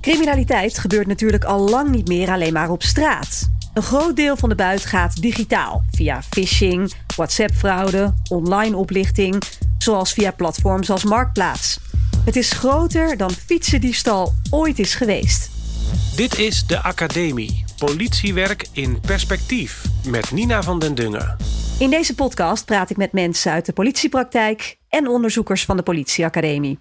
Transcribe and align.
Criminaliteit 0.00 0.78
gebeurt 0.78 1.06
natuurlijk 1.06 1.44
al 1.44 1.68
lang 1.68 1.88
niet 1.88 2.08
meer 2.08 2.30
alleen 2.30 2.52
maar 2.52 2.70
op 2.70 2.82
straat. 2.82 3.50
Een 3.74 3.82
groot 3.82 4.16
deel 4.16 4.36
van 4.36 4.48
de 4.48 4.54
buit 4.54 4.84
gaat 4.86 5.22
digitaal, 5.22 5.84
via 5.90 6.22
phishing, 6.22 6.92
WhatsApp-fraude, 7.16 8.14
online 8.28 8.76
oplichting, 8.76 9.42
zoals 9.78 10.12
via 10.12 10.30
platforms 10.30 10.90
als 10.90 11.04
Marktplaats. 11.04 11.80
Het 12.24 12.36
is 12.36 12.52
groter 12.52 13.16
dan 13.16 13.30
fietsendiefstal 13.30 14.32
ooit 14.50 14.78
is 14.78 14.94
geweest. 14.94 15.50
Dit 16.16 16.38
is 16.38 16.66
de 16.66 16.82
Academie. 16.82 17.64
Politiewerk 17.78 18.66
in 18.72 19.00
perspectief 19.00 19.84
met 20.06 20.30
Nina 20.30 20.62
van 20.62 20.78
den 20.78 20.94
Dungen. 20.94 21.36
In 21.78 21.90
deze 21.90 22.14
podcast 22.14 22.64
praat 22.64 22.90
ik 22.90 22.96
met 22.96 23.12
mensen 23.12 23.52
uit 23.52 23.66
de 23.66 23.72
politiepraktijk 23.72 24.78
en 24.88 25.08
onderzoekers 25.08 25.64
van 25.64 25.76
de 25.76 25.82
Politieacademie. 25.82 26.78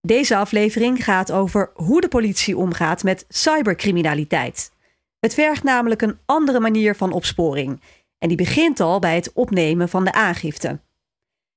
Deze 0.00 0.36
aflevering 0.36 1.04
gaat 1.04 1.32
over 1.32 1.70
hoe 1.74 2.00
de 2.00 2.08
politie 2.08 2.56
omgaat 2.56 3.02
met 3.02 3.24
cybercriminaliteit. 3.28 4.72
Het 5.20 5.34
vergt 5.34 5.62
namelijk 5.62 6.02
een 6.02 6.18
andere 6.26 6.60
manier 6.60 6.96
van 6.96 7.12
opsporing. 7.12 7.80
En 8.18 8.28
die 8.28 8.36
begint 8.36 8.80
al 8.80 8.98
bij 8.98 9.14
het 9.14 9.32
opnemen 9.32 9.88
van 9.88 10.04
de 10.04 10.12
aangifte. 10.12 10.80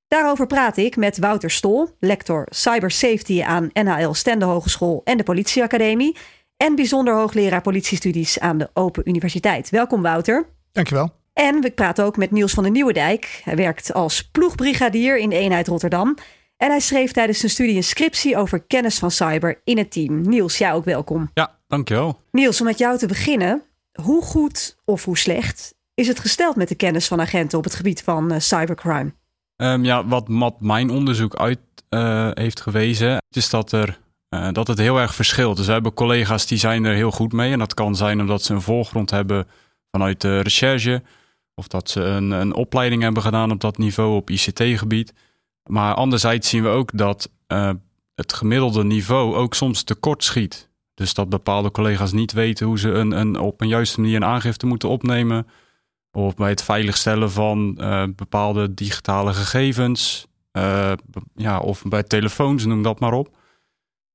Daarover 0.07 0.47
praat 0.47 0.77
ik 0.77 0.95
met 0.95 1.17
Wouter 1.17 1.51
Stol, 1.51 1.89
lector 1.99 2.47
Cybersafety 2.49 3.43
aan 3.43 3.69
NHL 3.73 4.13
Stende 4.13 4.45
Hogeschool 4.45 5.01
en 5.03 5.17
de 5.17 5.23
Politieacademie. 5.23 6.17
En 6.57 6.75
bijzonder 6.75 7.13
hoogleraar 7.15 7.61
politiestudies 7.61 8.39
aan 8.39 8.57
de 8.57 8.69
Open 8.73 9.09
Universiteit. 9.09 9.69
Welkom 9.69 10.01
Wouter. 10.01 10.45
Dankjewel. 10.71 11.13
En 11.33 11.61
we 11.61 11.71
praten 11.71 12.05
ook 12.05 12.17
met 12.17 12.31
Niels 12.31 12.53
van 12.53 12.63
den 12.63 12.71
Nieuwendijk. 12.71 13.41
Hij 13.43 13.55
werkt 13.55 13.93
als 13.93 14.29
ploegbrigadier 14.29 15.17
in 15.17 15.29
de 15.29 15.37
eenheid 15.37 15.67
Rotterdam. 15.67 16.15
En 16.61 16.69
hij 16.69 16.79
schreef 16.79 17.11
tijdens 17.11 17.39
zijn 17.39 17.51
studie 17.51 17.75
een 17.75 17.83
scriptie 17.83 18.37
over 18.37 18.59
kennis 18.59 18.99
van 18.99 19.11
cyber 19.11 19.61
in 19.63 19.77
het 19.77 19.91
team. 19.91 20.21
Niels, 20.21 20.57
jij 20.57 20.73
ook 20.73 20.85
welkom. 20.85 21.31
Ja, 21.33 21.59
dankjewel. 21.67 22.21
Niels, 22.31 22.59
om 22.59 22.65
met 22.65 22.77
jou 22.77 22.97
te 22.97 23.07
beginnen. 23.07 23.61
Hoe 23.91 24.23
goed 24.23 24.77
of 24.85 25.05
hoe 25.05 25.17
slecht 25.17 25.73
is 25.93 26.07
het 26.07 26.19
gesteld 26.19 26.55
met 26.55 26.67
de 26.67 26.75
kennis 26.75 27.07
van 27.07 27.21
agenten 27.21 27.57
op 27.57 27.63
het 27.63 27.75
gebied 27.75 28.03
van 28.03 28.33
uh, 28.33 28.39
cybercrime? 28.39 29.13
Um, 29.55 29.83
ja, 29.83 30.07
wat, 30.07 30.23
wat, 30.27 30.61
mijn 30.61 30.89
onderzoek 30.89 31.35
uit 31.35 31.59
uh, 31.89 32.29
heeft 32.33 32.61
gewezen, 32.61 33.17
is 33.29 33.49
dat, 33.49 33.71
er, 33.71 33.99
uh, 34.35 34.51
dat 34.51 34.67
het 34.67 34.77
heel 34.77 34.99
erg 34.99 35.15
verschilt. 35.15 35.57
Dus 35.57 35.65
we 35.65 35.71
hebben 35.71 35.93
collega's 35.93 36.47
die 36.47 36.57
zijn 36.57 36.83
er 36.83 36.93
heel 36.93 37.11
goed 37.11 37.31
mee. 37.31 37.51
En 37.51 37.59
dat 37.59 37.73
kan 37.73 37.95
zijn 37.95 38.19
omdat 38.19 38.43
ze 38.43 38.53
een 38.53 38.61
voorgrond 38.61 39.09
hebben 39.09 39.47
vanuit 39.91 40.21
de 40.21 40.39
recherche. 40.39 41.03
Of 41.55 41.67
dat 41.67 41.89
ze 41.89 42.01
een, 42.01 42.31
een 42.31 42.53
opleiding 42.53 43.01
hebben 43.01 43.23
gedaan 43.23 43.51
op 43.51 43.59
dat 43.59 43.77
niveau 43.77 44.15
op 44.15 44.29
ICT-gebied. 44.29 45.13
Maar 45.69 45.93
anderzijds 45.93 46.49
zien 46.49 46.63
we 46.63 46.69
ook 46.69 46.97
dat 46.97 47.31
uh, 47.47 47.71
het 48.15 48.33
gemiddelde 48.33 48.83
niveau 48.83 49.35
ook 49.35 49.53
soms 49.53 49.83
tekort 49.83 50.23
schiet. 50.23 50.69
Dus 50.93 51.13
dat 51.13 51.29
bepaalde 51.29 51.71
collega's 51.71 52.11
niet 52.11 52.31
weten 52.31 52.65
hoe 52.65 52.79
ze 52.79 52.89
een, 52.89 53.11
een, 53.11 53.39
op 53.39 53.61
een 53.61 53.67
juiste 53.67 54.01
manier 54.01 54.15
een 54.15 54.25
aangifte 54.25 54.65
moeten 54.65 54.89
opnemen. 54.89 55.47
Of 56.11 56.35
bij 56.35 56.49
het 56.49 56.63
veiligstellen 56.63 57.31
van 57.31 57.77
uh, 57.79 58.03
bepaalde 58.15 58.73
digitale 58.73 59.33
gegevens. 59.33 60.27
Uh, 60.57 60.91
ja, 61.35 61.59
of 61.59 61.83
bij 61.83 62.03
telefoons, 62.03 62.65
noem 62.65 62.83
dat 62.83 62.99
maar 62.99 63.13
op. 63.13 63.37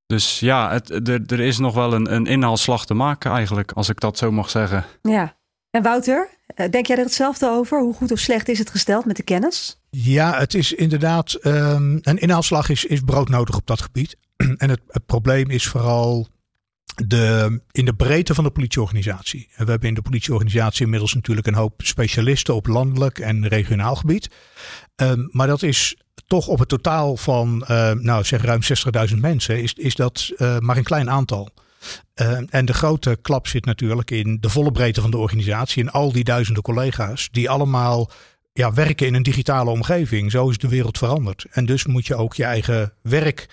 Dus 0.05 0.39
ja, 0.39 0.71
het, 0.71 1.07
er, 1.09 1.21
er 1.25 1.39
is 1.39 1.57
nog 1.57 1.73
wel 1.73 1.93
een, 1.93 2.13
een 2.13 2.25
inhaalslag 2.25 2.85
te 2.85 2.93
maken 2.93 3.31
eigenlijk, 3.31 3.71
als 3.71 3.89
ik 3.89 3.99
dat 3.99 4.17
zo 4.17 4.31
mag 4.31 4.49
zeggen. 4.49 4.85
Ja. 5.01 5.37
En 5.69 5.83
Wouter, 5.83 6.36
denk 6.55 6.85
jij 6.85 6.97
er 6.97 7.03
hetzelfde 7.03 7.49
over? 7.49 7.81
Hoe 7.81 7.93
goed 7.93 8.11
of 8.11 8.19
slecht 8.19 8.49
is 8.49 8.59
het 8.59 8.69
gesteld 8.69 9.05
met 9.05 9.15
de 9.15 9.23
kennis? 9.23 9.79
Ja, 9.89 10.39
het 10.39 10.53
is 10.53 10.73
inderdaad 10.73 11.37
um, 11.43 11.99
een 12.01 12.17
inhaalslag 12.17 12.69
is, 12.69 12.85
is 12.85 12.99
broodnodig 12.99 13.55
op 13.55 13.67
dat 13.67 13.81
gebied. 13.81 14.17
en 14.57 14.69
het, 14.69 14.81
probleem 15.05 15.49
is 15.49 15.67
vooral 15.67 16.27
de, 17.05 17.61
in 17.71 17.85
de 17.85 17.93
breedte 17.93 18.33
van 18.33 18.43
de 18.43 18.49
politieorganisatie. 18.49 19.49
We 19.55 19.69
hebben 19.69 19.87
in 19.89 19.93
de 19.93 20.01
politieorganisatie 20.01 20.83
inmiddels 20.83 21.13
natuurlijk 21.13 21.47
een 21.47 21.53
hoop 21.53 21.81
specialisten 21.83 22.55
op 22.55 22.67
landelijk 22.67 23.19
en 23.19 23.47
regionaal 23.47 23.95
gebied. 23.95 24.29
Um, 24.95 25.29
maar 25.31 25.47
dat 25.47 25.63
is 25.63 25.97
toch 26.27 26.47
op 26.47 26.59
het 26.59 26.69
totaal 26.69 27.17
van, 27.17 27.65
uh, 27.69 27.91
nou 27.91 28.23
zeg 28.23 28.41
ruim 28.41 28.61
60.000 29.09 29.17
mensen, 29.19 29.61
is, 29.61 29.73
is 29.73 29.95
dat 29.95 30.31
uh, 30.37 30.57
maar 30.57 30.77
een 30.77 30.83
klein 30.83 31.09
aantal. 31.09 31.49
Uh, 32.21 32.39
en 32.49 32.65
de 32.65 32.73
grote 32.73 33.17
klap 33.21 33.47
zit 33.47 33.65
natuurlijk 33.65 34.11
in 34.11 34.37
de 34.39 34.49
volle 34.49 34.71
breedte 34.71 35.01
van 35.01 35.11
de 35.11 35.17
organisatie. 35.17 35.83
En 35.83 35.91
al 35.91 36.11
die 36.11 36.23
duizenden 36.23 36.63
collega's 36.63 37.29
die 37.31 37.49
allemaal 37.49 38.09
ja, 38.53 38.73
werken 38.73 39.07
in 39.07 39.13
een 39.13 39.23
digitale 39.23 39.69
omgeving. 39.69 40.31
Zo 40.31 40.49
is 40.49 40.57
de 40.57 40.67
wereld 40.67 40.97
veranderd. 40.97 41.45
En 41.51 41.65
dus 41.65 41.85
moet 41.85 42.07
je 42.07 42.15
ook 42.15 42.33
je 42.33 42.43
eigen 42.43 42.93
werk 43.01 43.47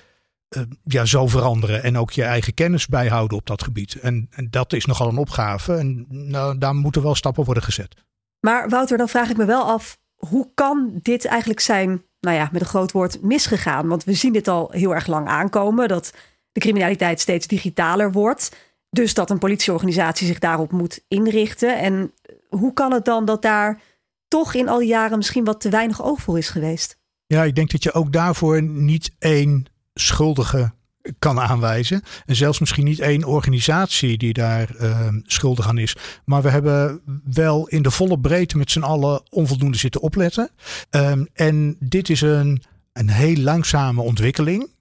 uh, 0.56 0.62
ja, 0.84 1.04
zo 1.04 1.26
veranderen. 1.26 1.82
En 1.82 1.98
ook 1.98 2.10
je 2.10 2.22
eigen 2.22 2.54
kennis 2.54 2.86
bijhouden 2.86 3.38
op 3.38 3.46
dat 3.46 3.62
gebied. 3.62 3.94
En, 3.94 4.28
en 4.30 4.48
dat 4.50 4.72
is 4.72 4.84
nogal 4.84 5.08
een 5.08 5.16
opgave. 5.16 5.74
En 5.74 6.06
nou, 6.08 6.58
daar 6.58 6.74
moeten 6.74 7.02
wel 7.02 7.14
stappen 7.14 7.44
worden 7.44 7.62
gezet. 7.62 7.94
Maar 8.40 8.68
Wouter, 8.68 8.98
dan 8.98 9.08
vraag 9.08 9.30
ik 9.30 9.36
me 9.36 9.44
wel 9.44 9.64
af. 9.64 9.98
Hoe 10.14 10.50
kan 10.54 10.98
dit 11.02 11.24
eigenlijk 11.24 11.60
zijn, 11.60 12.02
nou 12.20 12.36
ja, 12.36 12.48
met 12.52 12.60
een 12.60 12.66
groot 12.66 12.92
woord, 12.92 13.22
misgegaan? 13.22 13.88
Want 13.88 14.04
we 14.04 14.12
zien 14.12 14.32
dit 14.32 14.48
al 14.48 14.70
heel 14.70 14.94
erg 14.94 15.06
lang 15.06 15.28
aankomen. 15.28 15.88
Dat 15.88 16.12
de 16.54 16.60
criminaliteit 16.60 17.20
steeds 17.20 17.46
digitaler 17.46 18.12
wordt. 18.12 18.56
Dus 18.90 19.14
dat 19.14 19.30
een 19.30 19.38
politieorganisatie 19.38 20.26
zich 20.26 20.38
daarop 20.38 20.72
moet 20.72 21.04
inrichten. 21.08 21.78
En 21.78 22.12
hoe 22.48 22.72
kan 22.72 22.92
het 22.92 23.04
dan 23.04 23.24
dat 23.24 23.42
daar 23.42 23.80
toch 24.28 24.54
in 24.54 24.68
al 24.68 24.78
die 24.78 24.88
jaren 24.88 25.16
misschien 25.16 25.44
wat 25.44 25.60
te 25.60 25.68
weinig 25.68 26.02
oog 26.02 26.20
voor 26.20 26.38
is 26.38 26.48
geweest? 26.48 26.98
Ja, 27.26 27.44
ik 27.44 27.54
denk 27.54 27.70
dat 27.70 27.82
je 27.82 27.92
ook 27.92 28.12
daarvoor 28.12 28.62
niet 28.62 29.10
één 29.18 29.64
schuldige 29.94 30.72
kan 31.18 31.40
aanwijzen. 31.40 32.02
En 32.26 32.36
zelfs 32.36 32.58
misschien 32.58 32.84
niet 32.84 32.98
één 32.98 33.24
organisatie 33.24 34.18
die 34.18 34.32
daar 34.32 34.70
uh, 34.80 35.08
schuldig 35.22 35.68
aan 35.68 35.78
is. 35.78 35.96
Maar 36.24 36.42
we 36.42 36.50
hebben 36.50 37.00
wel 37.24 37.68
in 37.68 37.82
de 37.82 37.90
volle 37.90 38.18
breedte 38.18 38.56
met 38.56 38.70
z'n 38.70 38.82
allen 38.82 39.22
onvoldoende 39.30 39.78
zitten 39.78 40.00
opletten. 40.00 40.50
Um, 40.90 41.28
en 41.32 41.76
dit 41.80 42.08
is 42.08 42.20
een, 42.20 42.62
een 42.92 43.10
heel 43.10 43.36
langzame 43.36 44.02
ontwikkeling 44.02 44.72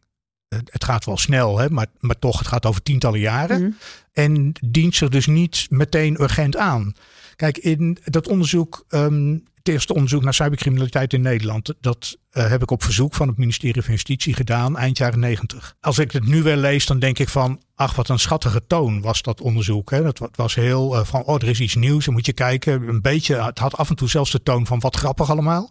het 0.65 0.83
gaat 0.83 1.05
wel 1.05 1.17
snel, 1.17 1.57
hè, 1.57 1.69
maar, 1.69 1.87
maar 1.99 2.19
toch, 2.19 2.37
het 2.37 2.47
gaat 2.47 2.65
over 2.65 2.81
tientallen 2.81 3.19
jaren. 3.19 3.61
Mm. 3.61 3.77
En 4.13 4.51
dient 4.65 4.95
zich 4.95 5.09
dus 5.09 5.25
niet 5.25 5.67
meteen 5.69 6.21
urgent 6.21 6.57
aan. 6.57 6.93
Kijk, 7.35 7.57
in 7.57 7.97
dat 8.03 8.27
onderzoek, 8.27 8.85
um, 8.89 9.43
het 9.63 9.73
eerste 9.73 9.93
onderzoek 9.93 10.23
naar 10.23 10.33
cybercriminaliteit 10.33 11.13
in 11.13 11.21
Nederland, 11.21 11.73
dat 11.79 12.17
uh, 12.31 12.49
heb 12.49 12.61
ik 12.61 12.71
op 12.71 12.83
verzoek 12.83 13.13
van 13.13 13.27
het 13.27 13.37
ministerie 13.37 13.81
van 13.81 13.93
Justitie 13.93 14.33
gedaan 14.33 14.77
eind 14.77 14.97
jaren 14.97 15.19
negentig. 15.19 15.75
Als 15.79 15.99
ik 15.99 16.11
het 16.11 16.25
nu 16.25 16.43
weer 16.43 16.55
lees, 16.55 16.85
dan 16.85 16.99
denk 16.99 17.19
ik 17.19 17.29
van, 17.29 17.61
ach, 17.75 17.95
wat 17.95 18.09
een 18.09 18.19
schattige 18.19 18.67
toon 18.67 19.01
was 19.01 19.21
dat 19.21 19.41
onderzoek. 19.41 19.91
Hè. 19.91 20.01
Dat 20.01 20.29
was 20.35 20.55
heel 20.55 20.95
uh, 20.95 21.05
van, 21.05 21.23
oh, 21.23 21.35
er 21.35 21.47
is 21.47 21.59
iets 21.59 21.75
nieuws, 21.75 22.05
dan 22.05 22.13
moet 22.13 22.25
je 22.25 22.33
kijken. 22.33 22.87
Een 22.87 23.01
beetje, 23.01 23.43
het 23.43 23.59
had 23.59 23.77
af 23.77 23.89
en 23.89 23.95
toe 23.95 24.09
zelfs 24.09 24.31
de 24.31 24.43
toon 24.43 24.65
van 24.65 24.79
wat 24.79 24.95
grappig 24.95 25.29
allemaal. 25.29 25.69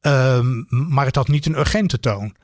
Um, 0.00 0.66
maar 0.68 1.06
het 1.06 1.16
had 1.16 1.28
niet 1.28 1.46
een 1.46 1.58
urgente 1.58 2.00
toon. 2.00 2.34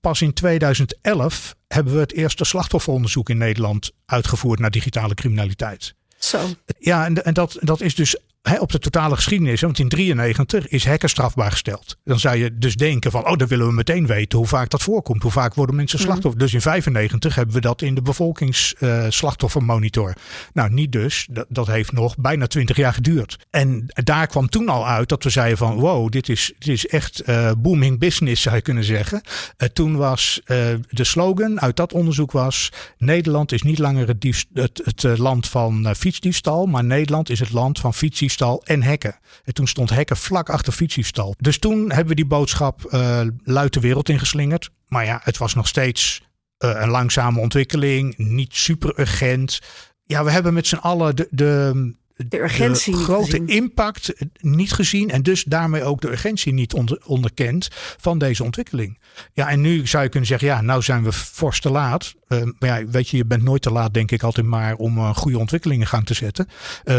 Pas 0.00 0.22
in 0.22 0.32
2011 0.32 1.54
hebben 1.68 1.94
we 1.94 2.00
het 2.00 2.12
eerste 2.12 2.44
slachtofferonderzoek 2.44 3.30
in 3.30 3.38
Nederland 3.38 3.90
uitgevoerd 4.06 4.58
naar 4.58 4.70
digitale 4.70 5.14
criminaliteit. 5.14 5.94
Zo. 6.18 6.38
Ja, 6.78 7.04
en, 7.04 7.24
en 7.24 7.34
dat, 7.34 7.56
dat 7.60 7.80
is 7.80 7.94
dus 7.94 8.16
he, 8.48 8.58
op 8.58 8.72
de 8.72 8.78
totale 8.78 9.14
geschiedenis. 9.14 9.60
Want 9.60 9.78
in 9.78 9.88
93 9.88 10.68
is 10.68 10.86
hacken 10.86 11.08
strafbaar 11.08 11.50
gesteld. 11.50 11.96
Dan 12.04 12.18
zou 12.18 12.36
je 12.36 12.58
dus 12.58 12.76
denken 12.76 13.10
van, 13.10 13.26
oh, 13.26 13.36
dan 13.36 13.48
willen 13.48 13.66
we 13.66 13.72
meteen 13.72 14.06
weten 14.06 14.38
hoe 14.38 14.46
vaak 14.46 14.70
dat 14.70 14.82
voorkomt. 14.82 15.22
Hoe 15.22 15.30
vaak 15.30 15.54
worden 15.54 15.74
mensen 15.74 15.98
slachtoffer. 15.98 16.32
Mm. 16.32 16.38
Dus 16.38 16.54
in 16.54 16.60
95 16.60 17.34
hebben 17.34 17.54
we 17.54 17.60
dat 17.60 17.82
in 17.82 17.94
de 17.94 18.02
bevolkingsslachtoffermonitor. 18.02 20.08
Uh, 20.08 20.14
nou, 20.52 20.70
niet 20.70 20.92
dus. 20.92 21.26
Dat, 21.30 21.46
dat 21.48 21.66
heeft 21.66 21.92
nog 21.92 22.16
bijna 22.16 22.46
20 22.46 22.76
jaar 22.76 22.92
geduurd. 22.92 23.38
En 23.50 23.86
daar 23.88 24.26
kwam 24.26 24.48
toen 24.48 24.68
al 24.68 24.86
uit 24.86 25.08
dat 25.08 25.24
we 25.24 25.30
zeiden 25.30 25.58
van, 25.58 25.74
wow, 25.74 26.10
dit 26.10 26.28
is, 26.28 26.52
dit 26.58 26.68
is 26.68 26.86
echt 26.86 27.28
uh, 27.28 27.50
booming 27.58 27.98
business, 27.98 28.42
zou 28.42 28.56
je 28.56 28.62
kunnen 28.62 28.84
zeggen. 28.84 29.20
Uh, 29.22 29.68
toen 29.68 29.96
was 29.96 30.40
de 30.88 31.04
slogan 31.04 31.60
uit 31.60 31.76
dat 31.76 31.92
onderzoek 31.92 32.32
was, 32.32 32.72
Nederland 32.98 33.52
is 33.52 33.62
niet 33.62 33.78
langer 33.78 34.08
het, 34.08 34.20
diefst, 34.20 34.46
het, 34.52 34.82
het 34.84 35.18
land 35.18 35.48
van 35.48 35.94
fietsdiefstal, 35.96 36.66
maar 36.66 36.84
Nederland 36.84 37.30
is 37.30 37.40
het 37.40 37.52
land 37.52 37.78
van 37.78 37.94
fietsdiefstal 37.94 38.37
en 38.64 38.82
hekken. 38.82 39.18
En 39.44 39.54
toen 39.54 39.66
stond 39.66 39.90
hekken 39.90 40.16
vlak 40.16 40.50
achter 40.50 40.72
fietsdiefstal. 40.72 41.34
Dus 41.38 41.58
toen 41.58 41.88
hebben 41.88 42.08
we 42.08 42.14
die 42.14 42.26
boodschap 42.26 42.88
uh, 42.90 43.20
luid 43.44 43.72
de 43.72 43.80
wereld 43.80 44.08
ingeslingerd. 44.08 44.70
Maar 44.86 45.04
ja, 45.04 45.20
het 45.22 45.38
was 45.38 45.54
nog 45.54 45.68
steeds 45.68 46.22
uh, 46.64 46.70
een 46.80 46.90
langzame 46.90 47.40
ontwikkeling, 47.40 48.16
niet 48.16 48.54
super 48.54 49.00
urgent. 49.00 49.60
Ja, 50.04 50.24
we 50.24 50.30
hebben 50.30 50.54
met 50.54 50.66
z'n 50.66 50.76
allen 50.76 51.16
de, 51.16 51.28
de, 51.30 51.94
de 52.26 52.40
urgentie 52.40 52.96
de 52.96 53.02
grote 53.02 53.30
gezien. 53.30 53.48
impact 53.48 54.14
niet 54.40 54.72
gezien 54.72 55.10
en 55.10 55.22
dus 55.22 55.44
daarmee 55.44 55.82
ook 55.82 56.00
de 56.00 56.10
urgentie 56.10 56.52
niet 56.52 56.74
onder, 56.74 57.02
onderkend 57.04 57.68
van 57.98 58.18
deze 58.18 58.44
ontwikkeling. 58.44 58.98
Ja, 59.32 59.48
en 59.48 59.60
nu 59.60 59.86
zou 59.86 60.02
je 60.02 60.08
kunnen 60.08 60.28
zeggen, 60.28 60.48
ja, 60.48 60.60
nou 60.60 60.82
zijn 60.82 61.04
we 61.04 61.12
fors 61.12 61.60
te 61.60 61.70
laat. 61.70 62.14
Uh, 62.28 62.42
maar 62.58 62.80
ja, 62.80 62.86
weet 62.86 63.08
je, 63.08 63.16
je 63.16 63.24
bent 63.24 63.42
nooit 63.42 63.62
te 63.62 63.70
laat, 63.70 63.94
denk 63.94 64.10
ik 64.10 64.22
altijd 64.22 64.46
maar 64.46 64.74
om 64.74 64.98
uh, 64.98 65.14
goede 65.14 65.38
ontwikkelingen 65.38 65.82
in 65.82 65.88
gang 65.88 66.06
te 66.06 66.14
zetten. 66.14 66.48
Uh, 66.84 66.98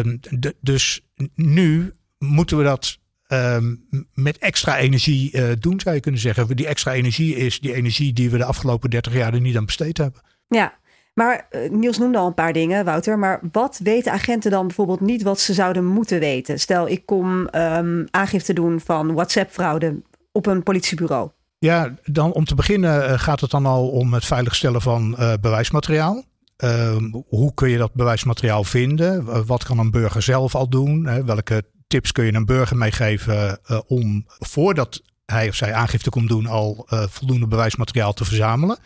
dus 0.61 1.01
nu 1.35 1.93
moeten 2.17 2.57
we 2.57 2.63
dat 2.63 2.97
um, 3.27 3.87
met 4.13 4.37
extra 4.37 4.77
energie 4.77 5.31
uh, 5.31 5.51
doen, 5.59 5.79
zou 5.79 5.95
je 5.95 6.01
kunnen 6.01 6.21
zeggen. 6.21 6.55
Die 6.55 6.67
extra 6.67 6.93
energie 6.93 7.35
is 7.35 7.59
die 7.59 7.73
energie 7.73 8.13
die 8.13 8.29
we 8.29 8.37
de 8.37 8.43
afgelopen 8.43 8.89
30 8.89 9.13
jaar 9.13 9.33
er 9.33 9.41
niet 9.41 9.57
aan 9.57 9.65
besteed 9.65 9.97
hebben. 9.97 10.21
Ja, 10.47 10.79
Maar 11.19 11.47
uh, 11.51 11.69
Niels 11.69 11.97
noemde 11.97 12.17
al 12.17 12.27
een 12.27 12.33
paar 12.33 12.53
dingen, 12.53 12.85
Wouter. 12.85 13.19
Maar 13.19 13.39
wat 13.51 13.79
weten 13.83 14.11
agenten 14.11 14.51
dan 14.51 14.67
bijvoorbeeld 14.67 14.99
niet 14.99 15.23
wat 15.23 15.39
ze 15.39 15.53
zouden 15.53 15.85
moeten 15.85 16.19
weten? 16.19 16.59
Stel, 16.59 16.87
ik 16.87 17.05
kom 17.05 17.47
um, 17.55 18.07
aangifte 18.11 18.53
doen 18.53 18.79
van 18.79 19.13
WhatsApp-fraude 19.13 20.01
op 20.31 20.45
een 20.45 20.63
politiebureau. 20.63 21.29
Ja, 21.57 21.93
dan 22.03 22.33
om 22.33 22.45
te 22.45 22.55
beginnen 22.55 23.09
uh, 23.09 23.19
gaat 23.19 23.39
het 23.39 23.51
dan 23.51 23.65
al 23.65 23.89
om 23.89 24.13
het 24.13 24.25
veiligstellen 24.25 24.81
van 24.81 25.15
uh, 25.19 25.33
bewijsmateriaal. 25.41 26.23
Ehm, 26.55 27.03
hoe 27.27 27.53
kun 27.53 27.69
je 27.69 27.77
dat 27.77 27.93
bewijsmateriaal 27.93 28.63
vinden? 28.63 29.45
wat 29.45 29.63
kan 29.63 29.79
een 29.79 29.91
burger 29.91 30.21
zelf 30.21 30.55
al 30.55 30.69
doen? 30.69 31.25
Welke 31.25 31.63
tips 31.87 32.11
kun 32.11 32.25
je 32.25 32.33
een 32.33 32.45
burger 32.45 32.77
meegeven 32.77 33.59
om 33.87 34.25
voordat 34.27 35.01
hij 35.31 35.47
of 35.47 35.55
zij 35.55 35.73
aangifte 35.73 36.09
komt 36.09 36.29
doen 36.29 36.45
al 36.45 36.87
uh, 36.89 37.03
voldoende 37.09 37.47
bewijsmateriaal 37.47 38.13
te 38.13 38.25
verzamelen. 38.25 38.77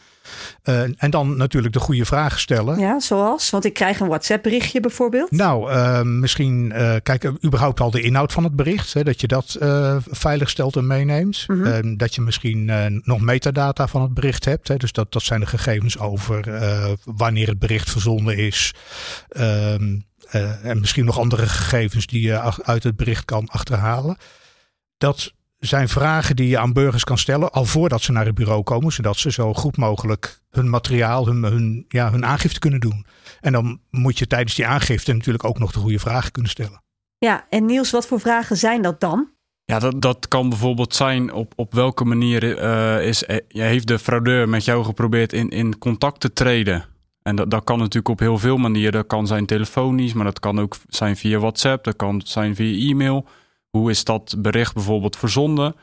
Uh, 0.64 0.82
en 0.82 1.10
dan 1.10 1.38
natuurlijk 1.38 1.74
de 1.74 1.80
goede 1.80 2.06
vragen 2.06 2.40
stellen. 2.40 2.80
Ja, 2.80 3.00
zoals? 3.00 3.50
Want 3.50 3.66
ik 3.66 3.74
krijg 3.74 4.00
een 4.00 4.08
WhatsApp 4.08 4.44
berichtje 4.44 4.80
bijvoorbeeld. 4.80 5.32
Nou, 5.32 5.72
uh, 5.72 6.02
misschien 6.02 6.74
kijk 7.04 7.32
überhaupt 7.46 7.80
al 7.80 7.92
de 7.92 8.02
inhoud 8.02 8.32
van 8.32 8.44
het 8.44 8.56
bericht. 8.56 8.94
Hè, 8.94 9.04
dat 9.04 9.22
je 9.22 9.28
dat 9.28 9.58
veilig 10.10 10.50
stelt 10.50 10.76
en 10.76 10.88
meeneemt. 10.88 11.44
Mm 11.48 11.64
-hmm. 11.64 11.98
dat 11.98 12.16
je 12.16 12.22
misschien 12.22 12.72
nog 13.04 13.22
metadata 13.22 13.88
van 13.88 14.02
het 14.02 14.14
bericht 14.14 14.46
hebt. 14.46 14.68
Hè, 14.68 14.76
dus 14.76 14.92
dat, 14.92 15.12
dat 15.12 15.22
zijn 15.22 15.40
de 15.40 15.46
gegevens 15.46 16.00
over 16.00 16.44
wanneer 17.04 17.48
het 17.48 17.60
bericht 17.60 17.90
verzonden 17.90 18.38
is. 18.38 18.74
Ehm, 19.30 20.00
en 20.64 20.80
misschien 20.80 21.06
nog 21.06 21.20
andere 21.20 21.48
gegevens 21.48 22.06
die 22.06 22.22
je 22.22 22.64
uit 22.64 22.84
het 22.84 22.96
bericht 22.96 23.26
kan 23.26 23.48
achterhalen. 23.48 24.18
Dat 24.98 25.34
zijn 25.66 25.90
vragen 25.90 26.36
die 26.36 26.48
je 26.48 26.60
aan 26.60 26.74
burgers 26.74 27.04
kan 27.04 27.18
stellen 27.18 27.52
al 27.52 27.66
voordat 27.66 28.02
ze 28.02 28.12
naar 28.12 28.26
het 28.26 28.36
bureau 28.36 28.64
komen, 28.64 28.92
zodat 28.92 29.18
ze 29.18 29.32
zo 29.32 29.54
goed 29.54 29.78
mogelijk 29.78 30.40
hun 30.50 30.70
materiaal, 30.70 31.26
hun, 31.26 31.44
hun, 31.44 31.86
ja, 31.88 32.12
hun 32.12 32.26
aangifte 32.26 32.60
kunnen 32.60 32.80
doen. 32.80 33.06
En 33.42 33.52
dan 33.52 33.80
moet 33.90 34.20
je 34.20 34.28
tijdens 34.28 34.56
die 34.56 34.68
aangifte 34.68 35.14
natuurlijk 35.14 35.44
ook 35.44 35.60
nog 35.60 35.72
de 35.72 35.80
goede 35.80 36.00
vragen 36.00 36.32
kunnen 36.32 36.52
stellen. 36.52 36.84
Ja, 37.18 37.46
en 37.50 37.66
Niels, 37.66 37.92
wat 37.92 38.08
voor 38.08 38.20
vragen 38.20 38.58
zijn 38.58 38.82
dat 38.82 39.00
dan? 39.00 39.30
Ja, 39.66 39.80
dat, 39.80 40.02
dat 40.02 40.28
kan 40.28 40.50
bijvoorbeeld 40.50 40.96
zijn 40.96 41.34
op, 41.34 41.54
op 41.56 41.74
welke 41.74 42.06
manier 42.06 42.44
uh, 42.64 43.08
is, 43.08 43.24
uh, 43.24 43.38
heeft 43.48 43.88
de 43.88 44.00
fraudeur 44.00 44.50
met 44.50 44.66
jou 44.66 44.84
geprobeerd 44.84 45.34
in, 45.34 45.50
in 45.50 45.78
contact 45.78 46.20
te 46.20 46.34
treden. 46.34 46.86
En 47.22 47.36
dat, 47.36 47.52
dat 47.52 47.64
kan 47.64 47.78
natuurlijk 47.78 48.08
op 48.08 48.20
heel 48.20 48.38
veel 48.38 48.58
manieren. 48.58 48.92
Dat 48.92 49.08
kan 49.08 49.28
zijn 49.28 49.46
telefonisch, 49.46 50.14
maar 50.14 50.26
dat 50.26 50.40
kan 50.40 50.60
ook 50.60 50.76
zijn 50.88 51.18
via 51.18 51.40
WhatsApp, 51.40 51.84
dat 51.84 51.96
kan 51.96 52.22
zijn 52.26 52.56
via 52.56 52.90
e-mail. 52.92 53.28
Hoe 53.78 53.90
is 53.90 54.04
dat 54.04 54.36
bericht 54.38 54.74
bijvoorbeeld 54.74 55.18
verzonden? 55.18 55.76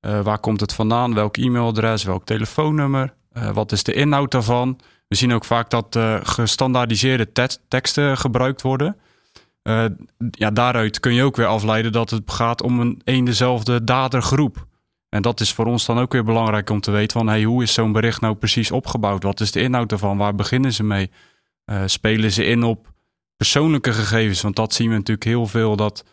Uh, 0.00 0.20
waar 0.20 0.38
komt 0.38 0.60
het 0.60 0.72
vandaan? 0.72 1.14
Welk 1.14 1.36
e-mailadres? 1.36 2.04
Welk 2.04 2.24
telefoonnummer? 2.24 3.14
Uh, 3.32 3.50
wat 3.50 3.72
is 3.72 3.82
de 3.82 3.92
inhoud 3.92 4.30
daarvan? 4.30 4.80
We 5.08 5.16
zien 5.16 5.32
ook 5.32 5.44
vaak 5.44 5.70
dat 5.70 5.96
uh, 5.96 6.18
gestandaardiseerde 6.22 7.32
te 7.32 7.58
teksten 7.68 8.16
gebruikt 8.18 8.62
worden. 8.62 8.96
ja, 10.30 10.50
daaruit 10.50 11.00
kun 11.00 11.14
je 11.14 11.22
ook 11.22 11.36
weer 11.36 11.46
afleiden 11.46 11.92
dat 11.92 12.10
het 12.10 12.30
gaat 12.30 12.62
om 12.62 12.80
een 12.80 13.00
een 13.04 13.24
dezelfde 13.24 13.84
dadergroep. 13.84 14.66
En 15.08 15.22
dat 15.22 15.40
is 15.40 15.52
voor 15.52 15.66
ons 15.66 15.86
dan 15.86 15.98
ook 15.98 16.12
weer 16.12 16.24
belangrijk 16.24 16.70
om 16.70 16.80
te 16.80 16.90
weten 16.90 17.18
van 17.18 17.28
hey, 17.28 17.42
hoe 17.42 17.62
is 17.62 17.72
zo'n 17.72 17.92
bericht 17.92 18.20
nou 18.20 18.34
precies 18.34 18.70
opgebouwd? 18.70 19.22
Wat 19.22 19.40
is 19.40 19.52
de 19.52 19.60
inhoud 19.60 19.88
daarvan? 19.88 20.16
Waar 20.16 20.34
beginnen 20.34 20.72
ze 20.72 20.82
mee? 20.82 21.10
spelen 21.86 22.32
ze 22.32 22.44
in 22.44 22.62
op 22.62 22.92
persoonlijke 23.36 23.92
gegevens? 23.92 24.42
Want 24.42 24.56
dat 24.56 24.74
zien 24.74 24.88
we 24.88 24.94
natuurlijk 24.94 25.26
heel 25.26 25.46
veel 25.46 25.76
dat 25.76 26.04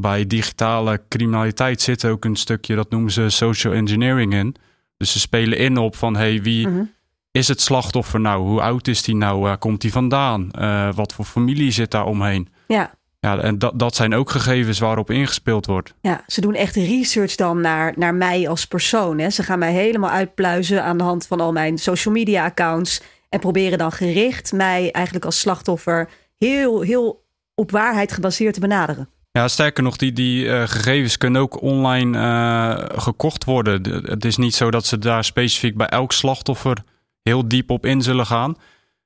bij 0.00 0.26
digitale 0.26 1.02
criminaliteit 1.08 1.80
zit 1.80 2.04
ook 2.04 2.24
een 2.24 2.36
stukje, 2.36 2.74
dat 2.74 2.90
noemen 2.90 3.12
ze 3.12 3.30
social 3.30 3.72
engineering 3.72 4.34
in. 4.34 4.54
Dus 4.96 5.12
ze 5.12 5.20
spelen 5.20 5.58
in 5.58 5.76
op 5.76 5.96
van, 5.96 6.16
hey, 6.16 6.42
wie 6.42 6.66
mm 6.66 6.74
-hmm. 6.74 6.92
is 7.30 7.48
het 7.48 7.60
slachtoffer 7.60 8.20
nou? 8.20 8.42
Hoe 8.42 8.60
oud 8.60 8.88
is 8.88 9.02
die 9.02 9.16
nou? 9.16 9.40
Waar 9.40 9.58
komt 9.58 9.80
die 9.80 9.92
vandaan? 9.92 10.50
Uh, 10.58 10.94
wat 10.94 11.12
voor 11.12 11.24
familie 11.24 11.70
zit 11.70 11.90
daar 11.90 12.06
omheen? 12.06 12.48
Ja. 12.66 12.96
Ja, 13.20 13.38
en 13.38 13.58
dat, 13.58 13.78
dat 13.78 13.94
zijn 13.94 14.14
ook 14.14 14.30
gegevens 14.30 14.78
waarop 14.78 15.10
ingespeeld 15.10 15.66
wordt. 15.66 15.94
Ja, 16.00 16.24
ze 16.26 16.40
doen 16.40 16.54
echt 16.54 16.76
research 16.76 17.34
dan 17.34 17.60
naar, 17.60 17.92
naar 17.96 18.14
mij 18.14 18.48
als 18.48 18.66
persoon. 18.66 19.18
Hè. 19.18 19.30
Ze 19.30 19.42
gaan 19.42 19.58
mij 19.58 19.72
helemaal 19.72 20.10
uitpluizen 20.10 20.84
aan 20.84 20.98
de 20.98 21.04
hand 21.04 21.26
van 21.26 21.40
al 21.40 21.52
mijn 21.52 21.78
social 21.78 22.14
media 22.14 22.44
accounts. 22.44 23.02
En 23.28 23.40
proberen 23.40 23.78
dan 23.78 23.92
gericht 23.92 24.52
mij 24.52 24.90
eigenlijk 24.90 25.24
als 25.24 25.40
slachtoffer 25.40 26.08
heel, 26.36 26.80
heel 26.80 27.24
op 27.54 27.70
waarheid 27.70 28.12
gebaseerd 28.12 28.54
te 28.54 28.60
benaderen. 28.60 29.08
Ja, 29.38 29.48
sterker 29.48 29.82
nog, 29.82 29.96
die, 29.96 30.12
die 30.12 30.44
uh, 30.44 30.62
gegevens 30.62 31.16
kunnen 31.16 31.42
ook 31.42 31.62
online 31.62 32.18
uh, 32.18 33.00
gekocht 33.00 33.44
worden. 33.44 33.82
De, 33.82 34.02
het 34.04 34.24
is 34.24 34.36
niet 34.36 34.54
zo 34.54 34.70
dat 34.70 34.86
ze 34.86 34.98
daar 34.98 35.24
specifiek 35.24 35.76
bij 35.76 35.86
elk 35.86 36.12
slachtoffer 36.12 36.76
heel 37.22 37.48
diep 37.48 37.70
op 37.70 37.86
in 37.86 38.02
zullen 38.02 38.26
gaan. 38.26 38.56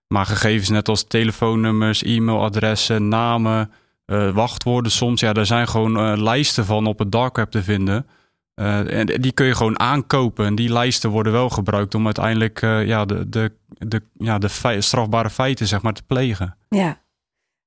Maar 0.06 0.26
gegevens 0.26 0.68
net 0.68 0.88
als 0.88 1.04
telefoonnummers, 1.04 2.02
e-mailadressen, 2.02 3.08
namen, 3.08 3.70
uh, 4.06 4.30
wachtwoorden 4.30 4.92
soms. 4.92 5.20
Ja, 5.20 5.32
daar 5.32 5.46
zijn 5.46 5.68
gewoon 5.68 6.22
lijsten 6.22 6.64
van 6.64 6.86
op 6.86 6.98
het 6.98 7.12
dark 7.12 7.36
web 7.36 7.50
te 7.50 7.62
vinden. 7.62 8.06
en 8.54 9.06
die 9.06 9.32
kun 9.32 9.46
je 9.46 9.54
gewoon 9.54 9.80
aankopen. 9.80 10.46
En 10.46 10.54
die 10.54 10.72
lijsten 10.72 11.10
worden 11.10 11.32
wel 11.32 11.48
gebruikt 11.48 11.94
om 11.94 12.04
uiteindelijk 12.04 12.60
ja, 12.60 13.04
de, 13.04 13.28
de, 13.28 13.52
de, 13.78 14.02
ja, 14.18 14.38
de 14.38 14.76
strafbare 14.78 15.30
feiten 15.30 15.66
zeg 15.66 15.82
maar, 15.82 15.92
te 15.92 16.02
plegen. 16.06 16.56
Ja, 16.68 17.01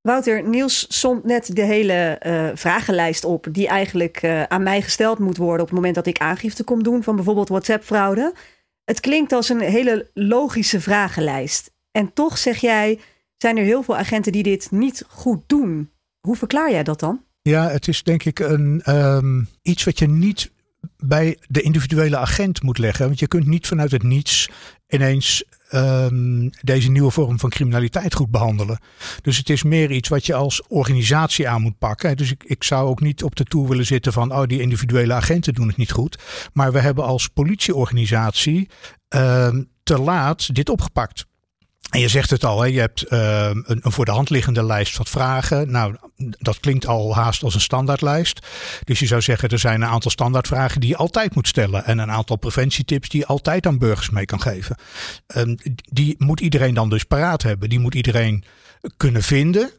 Wouter, 0.06 0.48
Niels 0.48 0.86
somt 0.90 1.24
net 1.24 1.56
de 1.56 1.62
hele 1.62 2.22
uh, 2.26 2.50
vragenlijst 2.54 3.24
op 3.24 3.48
die 3.52 3.68
eigenlijk 3.68 4.24
uh, 4.24 4.44
aan 4.44 4.64
mij 4.64 4.82
gesteld 4.82 5.20
moet 5.20 5.38
worden 5.38 5.62
op 5.62 5.68
het 5.68 5.76
moment 5.76 5.96
dat 5.96 6.06
ik 6.08 6.18
aangifte 6.18 6.64
kom 6.64 6.84
doen 6.84 7.04
van 7.04 7.16
bijvoorbeeld 7.16 7.50
WhatsApp-fraude. 7.50 8.34
Het 8.84 9.00
klinkt 9.00 9.32
als 9.32 9.50
een 9.50 9.60
hele 9.60 10.10
logische 10.14 10.82
vragenlijst. 10.82 11.72
En 11.92 12.14
toch 12.14 12.38
zeg 12.38 12.58
jij, 12.58 13.00
zijn 13.38 13.58
er 13.58 13.64
heel 13.64 13.84
veel 13.84 13.98
agenten 13.98 14.32
die 14.32 14.44
dit 14.44 14.72
niet 14.72 15.04
goed 15.08 15.42
doen. 15.48 15.90
Hoe 16.20 16.36
verklaar 16.36 16.72
jij 16.72 16.84
dat 16.84 17.00
dan? 17.00 17.24
Ja, 17.42 17.70
het 17.70 17.88
is 17.88 18.04
denk 18.04 18.24
ik 18.24 18.40
een, 18.40 18.82
um, 18.90 19.48
iets 19.62 19.84
wat 19.84 20.00
je 20.00 20.08
niet 20.08 20.52
bij 20.98 21.38
de 21.48 21.62
individuele 21.62 22.18
agent 22.18 22.64
moet 22.64 22.78
leggen. 22.78 23.06
Want 23.06 23.20
je 23.20 23.28
kunt 23.28 23.46
niet 23.46 23.68
vanuit 23.68 23.92
het 23.92 24.04
niets 24.04 24.50
ineens 24.88 25.44
um, 25.72 26.50
deze 26.62 26.90
nieuwe 26.90 27.12
vorm 27.12 27.40
van 27.40 27.50
criminaliteit 27.50 28.14
goed 28.14 28.32
behandelen. 28.32 28.80
Dus 29.22 29.38
het 29.38 29.50
is 29.50 29.64
meer 29.64 29.92
iets 29.92 30.10
wat 30.10 30.26
je 30.26 30.34
als 30.34 30.64
organisatie 30.68 31.50
aan 31.50 31.62
moet 31.62 31.78
pakken. 31.78 32.18
Dus 32.18 32.32
ik, 32.32 32.44
ik 32.44 32.64
zou 32.64 32.88
ook 32.88 33.02
niet 33.02 33.24
op 33.24 33.36
de 33.36 33.44
toer 33.44 33.68
willen 33.68 33.86
zitten 33.86 34.14
van, 34.14 34.32
oh, 34.32 34.44
die 34.44 34.62
individuele 34.62 35.14
agenten 35.14 35.54
doen 35.54 35.68
het 35.68 35.78
niet 35.78 35.92
goed. 35.92 36.24
Maar 36.54 36.72
we 36.72 36.80
hebben 36.80 37.04
als 37.04 37.28
politieorganisatie 37.28 38.70
um, 39.10 39.70
te 39.84 40.00
laat 40.00 40.56
dit 40.56 40.70
opgepakt. 40.70 41.26
En 41.90 42.00
je 42.00 42.08
zegt 42.08 42.30
het 42.30 42.44
al, 42.44 42.62
hè, 42.62 42.68
je 42.68 42.80
hebt 42.80 43.12
uh, 43.12 43.46
een, 43.46 43.66
een, 43.66 43.92
voor 43.92 44.06
de 44.06 44.12
hand 44.12 44.30
liggende 44.30 44.64
lijst 44.64 44.96
van 44.96 45.06
vragen. 45.06 45.72
Nou, 45.72 45.96
dat 46.18 46.60
klinkt 46.60 46.88
al 46.88 47.16
haast 47.16 47.44
als 47.44 47.54
een 47.54 47.62
standaardlijst. 47.62 48.48
Dus 48.84 49.00
je 49.00 49.06
zou 49.06 49.22
zeggen, 49.22 49.50
er 49.50 49.60
zijn 49.60 49.82
een 49.82 49.88
aantal 49.88 50.12
standaardvragen 50.12 50.82
die 50.82 50.90
je 50.90 50.98
altijd 50.98 51.36
moet 51.36 51.48
stellen. 51.48 51.86
En 51.86 51.98
een 51.98 52.12
aantal 52.12 52.36
preventietips 52.36 53.10
die 53.10 53.20
je 53.20 53.26
altijd 53.26 53.66
aan 53.66 53.78
burgers 53.78 54.10
mee 54.10 54.26
kan 54.26 54.42
geven. 54.42 54.78
Um, 55.36 55.58
die 55.76 56.16
moet 56.18 56.40
iedereen 56.40 56.74
dan 56.74 56.90
dus 56.90 57.04
paraat 57.04 57.42
hebben. 57.42 57.70
Die 57.70 57.80
moet 57.80 57.96
iedereen 57.96 58.44
kunnen 58.98 59.24
vinden. 59.24 59.72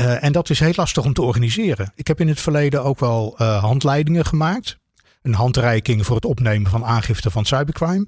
Uh, 0.00 0.24
en 0.24 0.32
dat 0.32 0.50
is 0.50 0.60
heel 0.60 0.72
lastig 0.76 1.04
om 1.04 1.12
te 1.12 1.22
organiseren. 1.22 1.92
Ik 1.94 2.06
heb 2.06 2.20
in 2.20 2.28
het 2.28 2.40
verleden 2.40 2.84
ook 2.84 3.00
wel 3.00 3.36
uh, 3.38 3.62
handleidingen 3.62 4.26
gemaakt 4.26 4.78
een 5.24 5.34
handreiking 5.34 6.06
voor 6.06 6.16
het 6.16 6.24
opnemen 6.24 6.70
van 6.70 6.84
aangifte 6.84 7.30
van 7.30 7.44
cybercrime. 7.44 8.06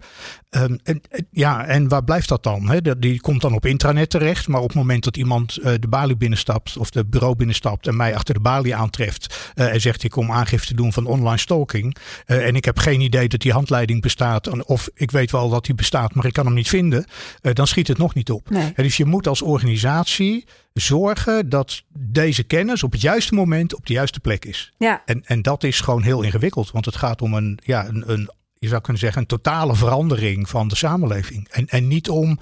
Um, 0.50 0.78
en, 0.82 1.00
ja, 1.30 1.66
en 1.66 1.88
waar 1.88 2.04
blijft 2.04 2.28
dat 2.28 2.42
dan? 2.42 2.68
He, 2.68 2.98
die 2.98 3.20
komt 3.20 3.40
dan 3.40 3.54
op 3.54 3.66
intranet 3.66 4.10
terecht, 4.10 4.48
maar 4.48 4.60
op 4.60 4.68
het 4.68 4.76
moment 4.76 5.04
dat 5.04 5.16
iemand 5.16 5.58
uh, 5.58 5.64
de 5.80 5.88
balie 5.88 6.16
binnenstapt 6.16 6.76
of 6.76 6.90
de 6.90 7.04
bureau 7.04 7.36
binnenstapt 7.36 7.86
en 7.86 7.96
mij 7.96 8.14
achter 8.14 8.34
de 8.34 8.40
balie 8.40 8.74
aantreft 8.74 9.52
uh, 9.54 9.74
en 9.74 9.80
zegt 9.80 10.02
ik 10.02 10.10
kom 10.10 10.32
aangifte 10.32 10.74
doen 10.74 10.92
van 10.92 11.06
online 11.06 11.38
stalking 11.38 11.96
uh, 12.26 12.46
en 12.46 12.56
ik 12.56 12.64
heb 12.64 12.78
geen 12.78 13.00
idee 13.00 13.28
dat 13.28 13.40
die 13.40 13.52
handleiding 13.52 14.02
bestaat 14.02 14.64
of 14.64 14.88
ik 14.94 15.10
weet 15.10 15.30
wel 15.30 15.48
dat 15.48 15.64
die 15.64 15.74
bestaat, 15.74 16.14
maar 16.14 16.26
ik 16.26 16.32
kan 16.32 16.46
hem 16.46 16.54
niet 16.54 16.68
vinden, 16.68 17.06
dan 17.40 17.66
schiet 17.66 17.88
het 17.88 17.98
nog 17.98 18.14
niet 18.14 18.30
op. 18.30 18.50
Nee. 18.50 18.72
dus 18.74 18.96
je 18.96 19.04
moet 19.04 19.26
als 19.26 19.42
organisatie 19.42 20.44
zorgen 20.80 21.48
dat 21.48 21.82
deze 21.98 22.42
kennis 22.42 22.82
op 22.82 22.92
het 22.92 23.00
juiste 23.00 23.34
moment 23.34 23.74
op 23.74 23.86
de 23.86 23.92
juiste 23.92 24.20
plek 24.20 24.44
is. 24.44 24.72
Ja. 24.78 25.02
En, 25.04 25.22
en 25.24 25.42
dat 25.42 25.64
is 25.64 25.80
gewoon 25.80 26.02
heel 26.02 26.22
ingewikkeld, 26.22 26.70
want 26.70 26.84
het 26.84 26.96
gaat 26.96 27.22
om 27.22 27.34
een, 27.34 27.58
ja, 27.62 27.88
een, 27.88 28.12
een 28.12 28.30
je 28.58 28.68
zou 28.68 28.80
kunnen 28.80 29.02
zeggen, 29.02 29.20
een 29.20 29.26
totale 29.26 29.74
verandering 29.74 30.48
van 30.48 30.68
de 30.68 30.76
samenleving. 30.76 31.48
En, 31.50 31.66
en 31.66 31.88
niet 31.88 32.08
om 32.08 32.38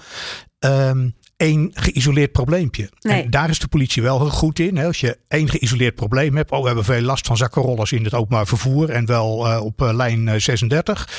um, 0.59 1.15
één 1.37 1.71
geïsoleerd 1.73 2.31
probleempje. 2.31 2.89
Nee. 2.99 3.23
En 3.23 3.29
daar 3.29 3.49
is 3.49 3.59
de 3.59 3.67
politie 3.67 4.01
wel 4.01 4.19
heel 4.19 4.29
goed 4.29 4.59
in. 4.59 4.77
Hè? 4.77 4.85
Als 4.85 4.99
je 4.99 5.17
één 5.27 5.49
geïsoleerd 5.49 5.95
probleem 5.95 6.35
hebt. 6.35 6.51
Oh, 6.51 6.59
we 6.59 6.65
hebben 6.65 6.85
veel 6.85 7.01
last 7.01 7.27
van 7.27 7.37
zakkenrollers 7.37 7.91
in 7.91 8.03
het 8.03 8.13
openbaar 8.13 8.47
vervoer. 8.47 8.89
En 8.89 9.05
wel 9.05 9.47
uh, 9.47 9.63
op 9.63 9.81
uh, 9.81 9.93
lijn 9.93 10.27
uh, 10.27 10.35
36. 10.35 11.09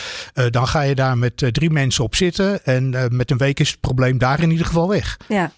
dan 0.50 0.68
ga 0.68 0.80
je 0.80 0.94
daar 0.94 1.18
met 1.18 1.48
drie 1.52 1.70
mensen 1.70 2.04
op 2.04 2.14
zitten. 2.14 2.64
En 2.64 3.16
met 3.16 3.30
een 3.30 3.36
week 3.36 3.60
is 3.60 3.70
het 3.70 3.80
probleem 3.80 4.18
daar 4.18 4.40
in 4.40 4.50
ieder 4.50 4.66
geval 4.66 4.88
weg. 4.88 5.16
Ja. 5.28 5.52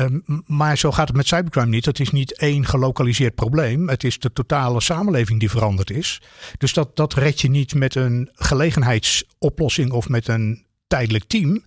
Um, 0.00 0.42
maar 0.46 0.78
zo 0.78 0.92
gaat 0.92 1.08
het 1.08 1.16
met 1.16 1.26
cybercrime 1.26 1.66
niet. 1.66 1.84
Het 1.84 2.00
is 2.00 2.10
niet 2.10 2.36
één 2.36 2.66
gelokaliseerd 2.66 3.34
probleem. 3.34 3.88
Het 3.88 4.04
is 4.04 4.18
de 4.18 4.32
totale 4.32 4.80
samenleving 4.80 5.40
die 5.40 5.50
veranderd 5.50 5.90
is. 5.90 6.22
Dus 6.58 6.72
dat, 6.72 6.96
dat 6.96 7.14
red 7.14 7.40
je 7.40 7.50
niet 7.50 7.74
met 7.74 7.94
een 7.94 8.30
gelegenheidsoplossing 8.32 9.92
of 9.92 10.08
met 10.08 10.28
een 10.28 10.64
tijdelijk 10.86 11.24
team. 11.24 11.64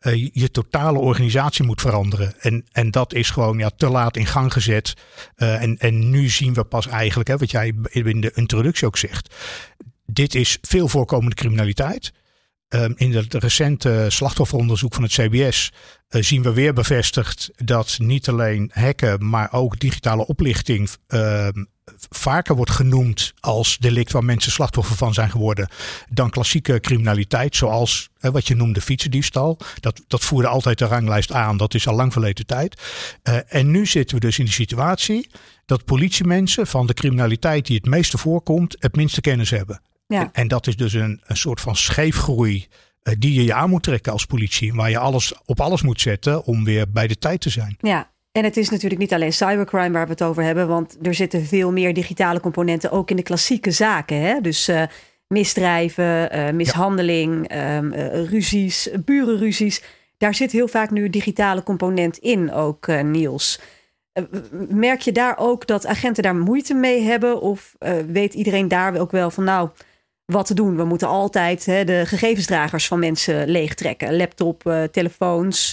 uh, 0.00 0.28
je 0.32 0.50
totale 0.50 0.98
organisatie 0.98 1.64
moet 1.64 1.80
veranderen. 1.80 2.40
En, 2.40 2.66
en 2.72 2.90
dat 2.90 3.14
is 3.14 3.30
gewoon 3.30 3.58
ja, 3.58 3.70
te 3.70 3.88
laat 3.88 4.16
in 4.16 4.26
gang 4.26 4.52
gezet. 4.52 4.94
Uh, 5.36 5.62
en, 5.62 5.78
en 5.78 6.10
nu 6.10 6.28
zien 6.28 6.54
we 6.54 6.64
pas 6.64 6.86
eigenlijk, 6.86 7.28
hè, 7.28 7.36
wat 7.36 7.50
jij 7.50 7.74
in 7.90 8.20
de 8.20 8.32
introductie 8.34 8.86
ook 8.86 8.96
zegt. 8.96 9.34
Dit 10.06 10.34
is 10.34 10.58
veel 10.60 10.88
voorkomende 10.88 11.34
criminaliteit. 11.34 12.12
Um, 12.68 12.94
in 12.96 13.14
het 13.14 13.34
recente 13.34 14.06
slachtofferonderzoek 14.08 14.94
van 14.94 15.02
het 15.02 15.12
CBS 15.12 15.72
uh, 16.10 16.22
zien 16.22 16.42
we 16.42 16.52
weer 16.52 16.72
bevestigd 16.72 17.50
dat 17.64 17.96
niet 17.98 18.28
alleen 18.28 18.70
hacken, 18.74 19.28
maar 19.28 19.52
ook 19.52 19.78
digitale 19.78 20.26
oplichting 20.26 20.88
uh, 21.08 21.48
vaker 22.10 22.56
wordt 22.56 22.70
genoemd 22.70 23.32
als 23.40 23.78
delict 23.78 24.12
waar 24.12 24.24
mensen 24.24 24.52
slachtoffer 24.52 24.96
van 24.96 25.14
zijn 25.14 25.30
geworden 25.30 25.68
dan 26.10 26.30
klassieke 26.30 26.80
criminaliteit, 26.80 27.56
zoals 27.56 28.08
wat 28.20 28.46
je 28.46 28.54
noemde 28.54 28.80
fietsendiefstal. 28.80 29.58
Dat, 29.80 30.02
dat 30.06 30.24
voerde 30.24 30.48
altijd 30.48 30.78
de 30.78 30.84
ranglijst 30.84 31.32
aan, 31.32 31.56
dat 31.56 31.74
is 31.74 31.88
al 31.88 31.94
lang 31.94 32.12
verleden 32.12 32.46
tijd. 32.46 32.82
Uh, 33.22 33.38
en 33.48 33.70
nu 33.70 33.86
zitten 33.86 34.16
we 34.16 34.26
dus 34.26 34.38
in 34.38 34.44
de 34.44 34.50
situatie 34.50 35.30
dat 35.66 35.84
politiemensen 35.84 36.66
van 36.66 36.86
de 36.86 36.94
criminaliteit 36.94 37.66
die 37.66 37.76
het 37.76 37.86
meeste 37.86 38.18
voorkomt, 38.18 38.76
het 38.78 38.96
minste 38.96 39.20
kennis 39.20 39.50
hebben. 39.50 39.80
Ja. 40.08 40.20
En, 40.20 40.28
en, 40.32 40.48
dat 40.48 40.66
is 40.66 40.76
dus 40.76 40.92
een, 40.92 41.20
een 41.26 41.36
soort 41.36 41.60
van 41.60 41.76
scheefgroei 41.76 42.66
uh, 43.02 43.14
die 43.18 43.34
je 43.34 43.44
je 43.44 43.54
aan 43.54 43.70
moet 43.70 43.82
trekken 43.82 44.12
als 44.12 44.26
politie, 44.26 44.74
waar 44.74 44.90
je 44.90 44.98
alles 44.98 45.34
op 45.44 45.60
alles 45.60 45.82
moet 45.82 46.00
zetten 46.00 46.44
om 46.44 46.64
weer 46.64 46.90
bij 46.90 47.06
de 47.06 47.18
tijd 47.18 47.40
te 47.40 47.50
zijn. 47.50 47.76
Ja, 47.80 48.10
en 48.32 48.44
het 48.44 48.56
is 48.56 48.70
natuurlijk 48.70 49.00
niet 49.00 49.14
alleen 49.14 49.32
cybercrime 49.32 49.90
waar 49.90 50.04
we 50.04 50.10
het 50.10 50.22
over 50.22 50.42
hebben, 50.42 50.68
want 50.68 50.98
er 51.02 51.14
zitten 51.14 51.44
veel 51.44 51.72
meer 51.72 51.94
digitale 51.94 52.40
componenten 52.40 52.90
ook 52.90 53.10
in 53.10 53.16
de 53.16 53.22
klassieke 53.22 53.70
zaken. 53.70 54.20
Hè? 54.20 54.40
Dus 54.40 54.68
uh, 54.68 54.82
misdrijven, 55.26 56.36
uh, 56.36 56.50
mishandeling, 56.50 57.52
ja. 57.52 57.76
um, 57.76 57.92
uh, 57.92 58.24
ruzies, 58.24 58.90
burenruzies. 59.04 59.82
Daar 60.16 60.34
zit 60.34 60.52
heel 60.52 60.68
vaak 60.68 60.90
nu 60.90 61.04
een 61.04 61.10
digitale 61.10 61.62
component 61.62 62.18
in, 62.18 62.52
ook 62.52 62.86
Niels. 63.02 63.60
merk 64.68 65.00
je 65.00 65.12
daar 65.12 65.38
ook 65.38 65.66
dat 65.66 65.86
agenten 65.86 66.22
daar 66.22 66.36
moeite 66.36 66.74
mee 66.74 67.02
hebben? 67.02 67.40
Of 67.40 67.76
weet 68.06 68.34
iedereen 68.34 68.68
daar 68.68 68.96
ook 68.96 69.10
wel 69.10 69.30
van 69.30 69.44
nou, 69.44 69.70
wat 70.32 70.46
te 70.46 70.54
doen? 70.54 70.76
We 70.76 70.84
moeten 70.84 71.08
altijd 71.08 71.66
hè, 71.66 71.84
de 71.84 72.02
gegevensdragers 72.06 72.86
van 72.86 72.98
mensen 72.98 73.48
leegtrekken. 73.48 74.16
Laptop, 74.16 74.88
telefoons. 74.92 75.72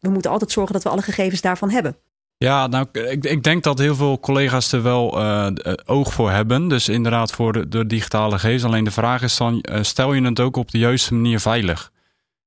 we 0.00 0.08
moeten 0.08 0.30
altijd 0.30 0.50
zorgen 0.50 0.72
dat 0.72 0.82
we 0.82 0.88
alle 0.88 1.02
gegevens 1.02 1.40
daarvan 1.40 1.70
hebben. 1.70 1.96
Ja, 2.36 2.66
nou, 2.66 2.86
ik, 2.92 3.24
ik 3.24 3.42
denk 3.42 3.62
dat 3.62 3.78
heel 3.78 3.94
veel 3.94 4.20
collega's 4.20 4.72
er 4.72 4.82
wel 4.82 5.20
uh, 5.20 5.46
oog 5.84 6.12
voor 6.12 6.30
hebben. 6.30 6.68
Dus 6.68 6.88
inderdaad 6.88 7.32
voor 7.32 7.68
de, 7.70 7.86
digitale 7.86 8.38
gegevens. 8.38 8.64
Alleen 8.64 8.84
de 8.84 8.90
vraag 8.90 9.22
is 9.22 9.36
dan, 9.36 9.64
stel 9.80 10.12
je 10.12 10.22
het 10.22 10.40
ook 10.40 10.56
op 10.56 10.70
de 10.70 10.78
juiste 10.78 11.14
manier 11.14 11.40
veilig? 11.40 11.92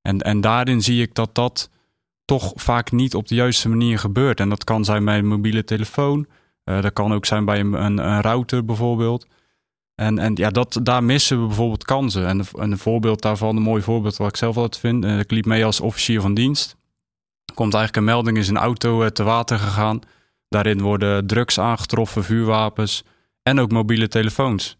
En, 0.02 0.20
en 0.20 0.40
daarin 0.40 0.82
zie 0.82 1.02
ik 1.02 1.14
dat 1.14 1.34
dat 1.34 1.70
toch 2.24 2.52
vaak 2.54 2.92
niet 2.92 3.14
op 3.14 3.28
de 3.28 3.34
juiste 3.34 3.68
manier 3.68 3.98
gebeurt. 3.98 4.40
En 4.40 4.48
dat 4.48 4.64
kan 4.64 4.84
zijn 4.84 5.04
bij 5.04 5.18
een 5.18 5.26
mobiele 5.26 5.64
telefoon. 5.64 6.26
Dat 6.64 6.92
kan 6.92 7.12
ook 7.12 7.26
zijn 7.26 7.44
bij 7.44 7.60
een, 7.60 7.72
een, 7.72 8.20
router 8.20 8.64
bijvoorbeeld. 8.64 9.26
En, 9.98 10.18
en 10.18 10.34
ja, 10.34 10.50
dat, 10.50 10.80
daar 10.82 11.04
missen 11.04 11.40
we 11.40 11.46
bijvoorbeeld 11.46 11.84
kansen. 11.84 12.26
En, 12.26 12.46
een 12.52 12.78
voorbeeld 12.78 13.22
daarvan, 13.22 13.56
een 13.56 13.62
mooi 13.62 13.82
voorbeeld 13.82 14.16
wat 14.16 14.28
ik 14.28 14.36
zelf 14.36 14.56
altijd 14.56 14.78
vind. 14.78 15.04
ik 15.04 15.30
liep 15.30 15.44
mee 15.44 15.64
als 15.64 15.80
officier 15.80 16.20
van 16.20 16.34
dienst 16.34 16.78
komt 17.58 17.74
eigenlijk 17.74 17.96
een 17.96 18.14
melding, 18.14 18.36
is 18.36 18.48
een 18.48 18.56
auto 18.56 19.02
eh, 19.02 19.08
te 19.08 19.22
water 19.22 19.58
gegaan. 19.58 20.00
Daarin 20.48 20.80
worden 20.80 21.26
drugs 21.26 21.60
aangetroffen, 21.60 22.24
vuurwapens 22.24 23.04
en 23.42 23.60
ook 23.60 23.72
mobiele 23.72 24.08
telefoons. 24.08 24.76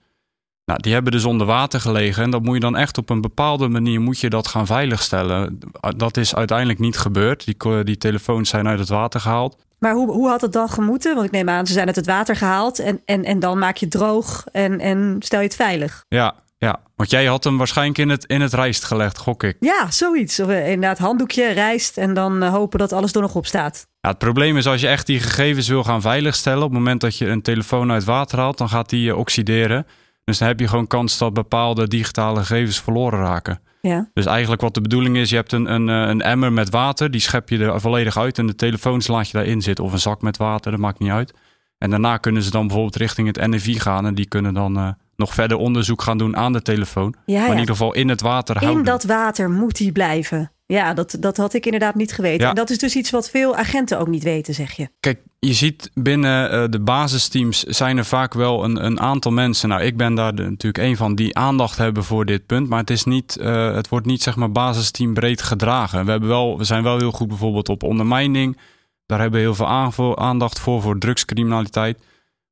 Nou, 0.64 0.80
die 0.80 0.92
hebben 0.92 1.12
dus 1.12 1.24
onder 1.24 1.46
water 1.46 1.80
gelegen 1.80 2.22
en 2.22 2.30
dat 2.30 2.42
moet 2.42 2.54
je 2.54 2.60
dan 2.60 2.76
echt 2.76 2.98
op 2.98 3.10
een 3.10 3.20
bepaalde 3.20 3.68
manier 3.68 4.00
moet 4.00 4.18
je 4.18 4.30
dat 4.30 4.46
gaan 4.46 4.66
veiligstellen. 4.66 5.58
Dat 5.96 6.16
is 6.16 6.34
uiteindelijk 6.34 6.78
niet 6.78 6.98
gebeurd. 6.98 7.44
Die, 7.44 7.84
die 7.84 7.98
telefoons 7.98 8.48
zijn 8.48 8.68
uit 8.68 8.78
het 8.78 8.88
water 8.88 9.20
gehaald. 9.20 9.56
Maar 9.78 9.92
hoe, 9.94 10.10
hoe 10.12 10.28
had 10.28 10.40
het 10.40 10.52
dan 10.52 10.68
gemoeten? 10.68 11.14
Want 11.14 11.26
ik 11.26 11.32
neem 11.32 11.48
aan, 11.48 11.66
ze 11.66 11.72
zijn 11.72 11.86
uit 11.86 11.96
het 11.96 12.06
water 12.06 12.36
gehaald 12.36 12.78
en, 12.78 13.00
en, 13.04 13.24
en 13.24 13.38
dan 13.38 13.58
maak 13.58 13.76
je 13.76 13.88
droog 13.88 14.44
en, 14.52 14.80
en 14.80 15.16
stel 15.18 15.40
je 15.40 15.46
het 15.46 15.56
veilig. 15.56 16.04
Ja, 16.08 16.34
ja, 16.58 16.80
want 16.96 17.10
jij 17.10 17.24
had 17.24 17.44
hem 17.44 17.58
waarschijnlijk 17.58 17.98
in 17.98 18.08
het, 18.08 18.24
in 18.24 18.40
het 18.40 18.52
rijst 18.52 18.84
gelegd, 18.84 19.18
gok 19.18 19.42
ik. 19.42 19.56
Ja, 19.60 19.90
zoiets. 19.90 20.40
Of, 20.40 20.48
eh, 20.48 20.70
inderdaad, 20.70 20.98
handdoekje, 20.98 21.50
rijst 21.50 21.96
en 21.96 22.14
dan 22.14 22.42
eh, 22.42 22.50
hopen 22.50 22.78
dat 22.78 22.92
alles 22.92 23.12
er 23.12 23.20
nog 23.20 23.34
op 23.34 23.46
staat. 23.46 23.86
Ja, 24.00 24.08
het 24.08 24.18
probleem 24.18 24.56
is 24.56 24.66
als 24.66 24.80
je 24.80 24.88
echt 24.88 25.06
die 25.06 25.20
gegevens 25.20 25.68
wil 25.68 25.84
gaan 25.84 26.00
veiligstellen... 26.00 26.62
op 26.62 26.70
het 26.70 26.78
moment 26.78 27.00
dat 27.00 27.16
je 27.16 27.26
een 27.26 27.42
telefoon 27.42 27.92
uit 27.92 28.04
water 28.04 28.38
haalt, 28.38 28.58
dan 28.58 28.68
gaat 28.68 28.88
die 28.88 29.08
uh, 29.08 29.18
oxideren. 29.18 29.86
Dus 30.28 30.38
dan 30.38 30.48
heb 30.48 30.60
je 30.60 30.68
gewoon 30.68 30.86
kans 30.86 31.18
dat 31.18 31.32
bepaalde 31.32 31.88
digitale 31.88 32.38
gegevens 32.38 32.80
verloren 32.80 33.18
raken. 33.18 33.60
Ja. 33.80 34.08
Dus 34.14 34.26
eigenlijk 34.26 34.60
wat 34.60 34.74
de 34.74 34.80
bedoeling 34.80 35.16
is, 35.16 35.30
je 35.30 35.36
hebt 35.36 35.52
een, 35.52 35.72
een, 35.72 35.88
een 35.88 36.22
emmer 36.22 36.52
met 36.52 36.70
water... 36.70 37.10
die 37.10 37.20
schep 37.20 37.48
je 37.48 37.58
er 37.58 37.80
volledig 37.80 38.18
uit 38.18 38.38
en 38.38 38.46
de 38.46 38.54
telefoons 38.54 39.06
laat 39.06 39.26
je 39.26 39.32
daarin 39.32 39.62
zitten. 39.62 39.84
Of 39.84 39.92
een 39.92 39.98
zak 39.98 40.22
met 40.22 40.36
water, 40.36 40.70
dat 40.70 40.80
maakt 40.80 40.98
niet 40.98 41.10
uit. 41.10 41.34
En 41.78 41.90
daarna 41.90 42.16
kunnen 42.16 42.42
ze 42.42 42.50
dan 42.50 42.66
bijvoorbeeld 42.66 42.96
richting 42.96 43.26
het 43.26 43.46
NFI 43.46 43.80
gaan... 43.80 44.06
en 44.06 44.14
die 44.14 44.26
kunnen 44.28 44.54
dan 44.54 44.96
nog 45.16 45.34
verder 45.34 45.56
onderzoek 45.56 46.02
gaan 46.02 46.18
doen 46.18 46.36
aan 46.36 46.52
de 46.52 46.62
telefoon. 46.62 47.14
Ja, 47.26 47.40
Maar 47.40 47.50
in 47.50 47.58
ieder 47.58 47.74
geval 47.74 47.94
in 47.94 48.08
het 48.08 48.20
water 48.20 48.58
houden. 48.58 48.78
In 48.78 48.84
dat 48.84 49.04
water 49.04 49.50
moet 49.50 49.78
hij 49.78 49.92
blijven. 49.92 50.52
Ja, 50.72 50.94
dat, 50.94 51.16
dat 51.20 51.36
had 51.36 51.54
ik 51.54 51.64
inderdaad 51.64 51.94
niet 51.94 52.12
geweten. 52.12 52.42
Ja. 52.42 52.48
En 52.48 52.54
dat 52.54 52.70
is 52.70 52.78
dus 52.78 52.96
iets 52.96 53.10
wat 53.10 53.30
veel 53.30 53.56
agenten 53.56 53.98
ook 53.98 54.08
niet 54.08 54.22
weten, 54.22 54.54
zeg 54.54 54.72
je. 54.72 54.88
Kijk, 55.00 55.20
je 55.38 55.52
ziet 55.52 55.90
binnen 55.94 56.54
uh, 56.54 56.64
de 56.70 56.80
basisteams 56.80 57.62
zijn 57.62 57.96
er 57.96 58.04
vaak 58.04 58.34
wel 58.34 58.64
een, 58.64 58.84
een 58.84 59.00
aantal 59.00 59.32
mensen. 59.32 59.68
Nou, 59.68 59.82
ik 59.82 59.96
ben 59.96 60.14
daar 60.14 60.34
de, 60.34 60.42
natuurlijk 60.42 60.84
een 60.84 60.96
van 60.96 61.14
die 61.14 61.36
aandacht 61.36 61.76
hebben 61.76 62.04
voor 62.04 62.24
dit 62.24 62.46
punt. 62.46 62.68
Maar 62.68 62.78
het, 62.78 62.90
is 62.90 63.04
niet, 63.04 63.38
uh, 63.40 63.74
het 63.74 63.88
wordt 63.88 64.06
niet 64.06 64.22
zeg 64.22 64.36
maar 64.36 64.52
basisteam 64.52 65.14
breed 65.14 65.42
gedragen. 65.42 66.04
We, 66.04 66.10
hebben 66.10 66.28
wel, 66.28 66.58
we 66.58 66.64
zijn 66.64 66.82
wel 66.82 66.98
heel 66.98 67.12
goed 67.12 67.28
bijvoorbeeld 67.28 67.68
op 67.68 67.82
ondermijning. 67.82 68.58
Daar 69.06 69.20
hebben 69.20 69.40
we 69.40 69.46
heel 69.46 69.90
veel 69.90 70.18
aandacht 70.18 70.58
voor, 70.58 70.82
voor 70.82 70.98
drugscriminaliteit. 70.98 71.98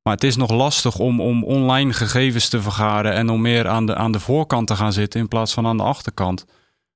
Maar 0.03 0.13
het 0.13 0.23
is 0.23 0.35
nog 0.35 0.51
lastig 0.51 0.99
om, 0.99 1.21
om 1.21 1.43
online 1.43 1.93
gegevens 1.93 2.49
te 2.49 2.61
vergaren 2.61 3.13
en 3.13 3.29
om 3.29 3.41
meer 3.41 3.67
aan 3.67 3.85
de, 3.85 3.95
aan 3.95 4.11
de 4.11 4.19
voorkant 4.19 4.67
te 4.67 4.75
gaan 4.75 4.93
zitten 4.93 5.19
in 5.19 5.27
plaats 5.27 5.53
van 5.53 5.67
aan 5.67 5.77
de 5.77 5.83
achterkant. 5.83 6.45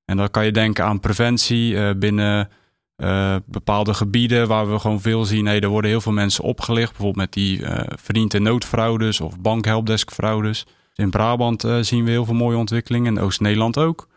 En 0.04 0.16
dan 0.16 0.30
kan 0.30 0.44
je 0.44 0.52
denken 0.52 0.84
aan 0.84 1.00
preventie 1.00 1.72
uh, 1.72 1.90
binnen 1.96 2.48
uh, 2.96 3.36
bepaalde 3.46 3.94
gebieden 3.94 4.48
waar 4.48 4.72
we 4.72 4.78
gewoon 4.78 5.00
veel 5.00 5.24
zien. 5.24 5.46
Hey, 5.46 5.60
er 5.60 5.68
worden 5.68 5.90
heel 5.90 6.00
veel 6.00 6.12
mensen 6.12 6.44
opgelicht, 6.44 6.90
bijvoorbeeld 6.90 7.16
met 7.16 7.32
die 7.32 7.58
uh, 7.58 7.80
verdiend 7.86 8.34
en 8.34 8.42
noodfraudes 8.42 9.20
of 9.20 9.40
bankhelpdeskfraudes. 9.40 10.66
In 10.94 11.10
Brabant 11.10 11.66
zien 11.80 12.04
we 12.04 12.10
heel 12.10 12.24
veel 12.24 12.34
mooie 12.34 12.56
ontwikkelingen, 12.56 13.16
in 13.16 13.22
Oost-Nederland 13.22 13.78
ook. 13.78 14.08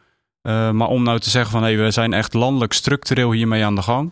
maar 0.42 0.88
om 0.88 1.04
nou 1.04 1.20
te 1.20 1.30
zeggen 1.30 1.52
van 1.52 1.62
hey, 1.62 1.78
we 1.78 1.92
zijn 1.92 2.14
echt 2.14 2.34
landelijk 2.34 2.74
structureel 2.74 3.32
hiermee 3.32 3.66
aan 3.66 3.76
de 3.76 3.82
gang. 3.82 4.12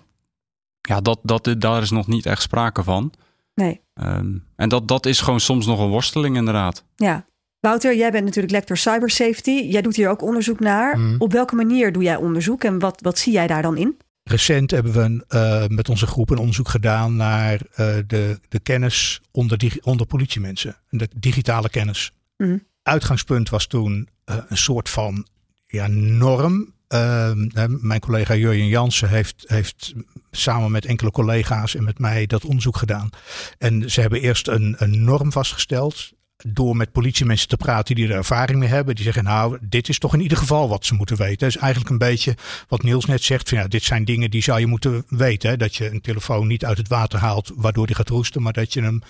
Ja, 0.81 1.01
dat, 1.01 1.19
dat, 1.23 1.55
daar 1.57 1.81
is 1.81 1.91
nog 1.91 2.07
niet 2.07 2.25
echt 2.25 2.41
sprake 2.41 2.83
van. 2.83 3.13
Nee. 3.55 3.81
Um, 3.93 4.45
en 4.55 4.69
dat, 4.69 4.87
dat 4.87 5.05
is 5.05 5.21
gewoon 5.21 5.39
soms 5.39 5.65
nog 5.65 5.79
een 5.79 5.89
worsteling, 5.89 6.35
inderdaad. 6.35 6.85
Ja. 6.95 7.25
Wouter, 7.63 7.95
jij 7.95 8.11
bent 8.11 8.25
natuurlijk 8.25 8.53
lector 8.53 8.77
cybersafety. 8.77 9.51
Jij 9.51 9.81
doet 9.81 9.95
hier 9.95 10.09
ook 10.09 10.21
onderzoek 10.21 10.59
naar. 10.59 10.97
Mm. 10.97 11.15
Op 11.17 11.31
welke 11.31 11.55
manier 11.55 11.91
doe 11.91 12.03
jij 12.03 12.15
onderzoek 12.15 12.63
en 12.63 12.79
wat, 12.79 13.01
wat 13.01 13.17
zie 13.17 13.33
jij 13.33 13.47
daar 13.47 13.61
dan 13.61 13.77
in? 13.77 13.97
Recent 14.23 14.71
hebben 14.71 14.93
we 14.93 15.25
uh, 15.35 15.67
met 15.67 15.89
onze 15.89 16.07
groep 16.07 16.29
een 16.29 16.37
onderzoek 16.37 16.69
gedaan 16.69 17.15
naar 17.15 17.53
uh, 17.53 17.95
de, 18.07 18.39
de 18.49 18.59
kennis 18.59 19.21
onder, 19.31 19.77
onder 19.81 20.05
politiemensen. 20.05 20.75
De 20.89 21.09
digitale 21.15 21.69
kennis. 21.69 22.11
Mm. 22.37 22.63
Uitgangspunt 22.81 23.49
was 23.49 23.67
toen 23.67 24.07
uh, 24.25 24.37
een 24.47 24.57
soort 24.57 24.89
van 24.89 25.27
ja, 25.65 25.87
norm 25.87 26.73
uh, 26.89 27.31
mijn 27.65 27.99
collega 27.99 28.35
Jurjen 28.35 28.67
Jansen 28.67 29.09
heeft, 29.09 29.43
heeft 29.47 29.93
samen 30.31 30.71
met 30.71 30.85
enkele 30.85 31.11
collega's 31.11 31.75
en 31.75 31.83
met 31.83 31.99
mij 31.99 32.25
dat 32.25 32.45
onderzoek 32.45 32.77
gedaan. 32.77 33.09
En 33.57 33.91
ze 33.91 34.01
hebben 34.01 34.21
eerst 34.21 34.47
een, 34.47 34.75
een 34.77 35.03
norm 35.03 35.31
vastgesteld 35.31 36.13
door 36.37 36.75
met 36.75 36.91
politiemensen 36.91 37.47
te 37.47 37.57
praten 37.57 37.95
die 37.95 38.07
er 38.07 38.15
ervaring 38.15 38.59
mee 38.59 38.69
hebben. 38.69 38.95
Die 38.95 39.03
zeggen, 39.03 39.23
nou, 39.23 39.57
dit 39.61 39.89
is 39.89 39.99
toch 39.99 40.13
in 40.13 40.21
ieder 40.21 40.37
geval 40.37 40.69
wat 40.69 40.85
ze 40.85 40.93
moeten 40.93 41.17
weten. 41.17 41.47
Is 41.47 41.57
eigenlijk 41.57 41.91
een 41.91 41.97
beetje 41.97 42.35
wat 42.67 42.83
Niels 42.83 43.05
net 43.05 43.23
zegt. 43.23 43.49
Van, 43.49 43.57
ja, 43.57 43.67
dit 43.67 43.83
zijn 43.83 44.05
dingen 44.05 44.31
die 44.31 44.43
zou 44.43 44.59
je 44.59 44.67
moeten 44.67 45.05
weten. 45.07 45.49
Hè? 45.49 45.57
Dat 45.57 45.75
je 45.75 45.89
een 45.89 46.01
telefoon 46.01 46.47
niet 46.47 46.65
uit 46.65 46.77
het 46.77 46.87
water 46.87 47.19
haalt 47.19 47.51
waardoor 47.55 47.85
die 47.85 47.95
gaat 47.95 48.09
roesten. 48.09 48.41
Maar 48.41 48.53
dat 48.53 48.73
je 48.73 48.81
hem 48.81 49.01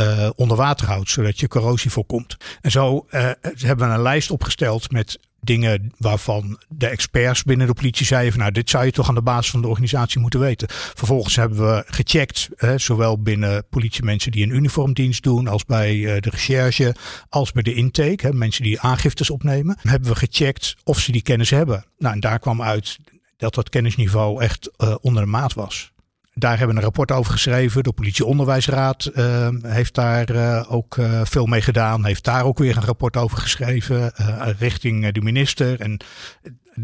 uh, 0.00 0.30
onder 0.34 0.56
water 0.56 0.86
houdt, 0.86 1.10
zodat 1.10 1.40
je 1.40 1.48
corrosie 1.48 1.90
voorkomt. 1.90 2.36
En 2.60 2.70
zo 2.70 3.06
uh, 3.10 3.30
hebben 3.40 3.88
we 3.88 3.94
een 3.94 4.02
lijst 4.02 4.30
opgesteld 4.30 4.90
met 4.90 5.18
dingen 5.44 5.92
waarvan 5.98 6.58
de 6.68 6.86
experts 6.86 7.42
binnen 7.42 7.66
de 7.66 7.74
politie 7.74 8.06
zeiden 8.06 8.32
van 8.32 8.40
nou 8.40 8.52
dit 8.52 8.70
zou 8.70 8.84
je 8.84 8.92
toch 8.92 9.08
aan 9.08 9.14
de 9.14 9.22
basis 9.22 9.50
van 9.50 9.60
de 9.60 9.68
organisatie 9.68 10.20
moeten 10.20 10.40
weten. 10.40 10.68
Vervolgens 10.70 11.36
hebben 11.36 11.58
we 11.58 11.84
gecheckt, 11.86 12.48
hè, 12.56 12.78
zowel 12.78 13.22
binnen 13.22 13.64
politiemensen 13.70 14.32
die 14.32 14.44
een 14.44 14.54
uniformdienst 14.54 15.22
doen 15.22 15.48
als 15.48 15.64
bij 15.64 15.94
uh, 15.94 16.20
de 16.20 16.30
recherche, 16.30 16.94
als 17.28 17.52
bij 17.52 17.62
de 17.62 17.74
intake, 17.74 18.26
hè, 18.26 18.32
mensen 18.32 18.62
die 18.62 18.80
aangiftes 18.80 19.30
opnemen, 19.30 19.76
hebben 19.80 20.08
we 20.08 20.16
gecheckt 20.16 20.76
of 20.84 20.98
ze 20.98 21.12
die 21.12 21.22
kennis 21.22 21.50
hebben. 21.50 21.84
Nou 21.98 22.14
en 22.14 22.20
daar 22.20 22.38
kwam 22.38 22.62
uit 22.62 22.98
dat 23.36 23.54
dat 23.54 23.68
kennisniveau 23.68 24.42
echt 24.42 24.70
uh, 24.78 24.94
onder 25.00 25.22
de 25.22 25.28
maat 25.28 25.54
was. 25.54 25.92
Daar 26.34 26.58
hebben 26.58 26.68
we 26.68 26.76
een 26.76 26.86
rapport 26.86 27.12
over 27.12 27.32
geschreven. 27.32 27.82
De 27.82 27.92
politieonderwijsraad 27.92 29.10
uh, 29.14 29.48
heeft 29.62 29.94
daar 29.94 30.30
uh, 30.30 30.64
ook 30.68 30.96
uh, 30.96 31.20
veel 31.24 31.46
mee 31.46 31.60
gedaan. 31.60 32.04
Heeft 32.04 32.24
daar 32.24 32.44
ook 32.44 32.58
weer 32.58 32.76
een 32.76 32.84
rapport 32.84 33.16
over 33.16 33.38
geschreven 33.38 34.12
richting 34.58 35.12
de 35.12 35.20
minister. 35.20 35.80
En 35.80 36.00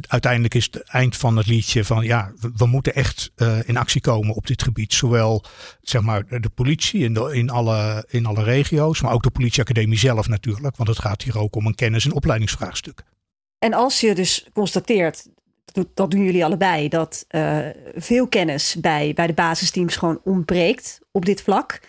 uiteindelijk 0.06 0.54
is 0.54 0.64
het 0.64 0.82
eind 0.82 1.16
van 1.16 1.36
het 1.36 1.46
liedje 1.46 1.84
van 1.84 2.04
ja, 2.04 2.32
we, 2.56 2.66
moeten 2.66 2.94
echt 2.94 3.32
in 3.64 3.76
actie 3.76 4.00
komen 4.00 4.34
op 4.34 4.46
dit 4.46 4.62
gebied. 4.62 4.92
Zowel 4.92 5.44
zeg 5.80 6.02
maar 6.02 6.40
de 6.40 6.50
politie 6.54 7.00
in, 7.00 7.32
in, 7.32 7.50
alle, 7.50 8.04
in 8.08 8.26
alle 8.26 8.42
regio's, 8.42 9.00
maar 9.00 9.12
ook 9.12 9.22
de 9.22 9.30
politieacademie 9.30 9.98
zelf 9.98 10.28
natuurlijk. 10.28 10.76
Want 10.76 10.88
het 10.88 10.98
gaat 10.98 11.22
hier 11.22 11.38
ook 11.38 11.56
om 11.56 11.66
een 11.66 11.74
kennis- 11.74 12.04
en 12.04 12.12
opleidingsvraagstuk. 12.12 13.02
En 13.58 13.72
als 13.72 14.00
je 14.00 14.14
dus 14.14 14.48
constateert 14.52 15.26
dat 15.94 16.10
doen 16.10 16.24
jullie 16.24 16.44
allebei, 16.44 16.88
dat 16.88 17.24
uh, 17.30 17.58
veel 17.94 18.28
kennis 18.28 18.76
bij, 18.80 19.12
bij 19.14 19.26
de 19.26 19.32
basisteams 19.32 19.96
gewoon 19.96 20.20
ontbreekt 20.24 21.00
op 21.12 21.24
dit 21.24 21.42
vlak. 21.42 21.80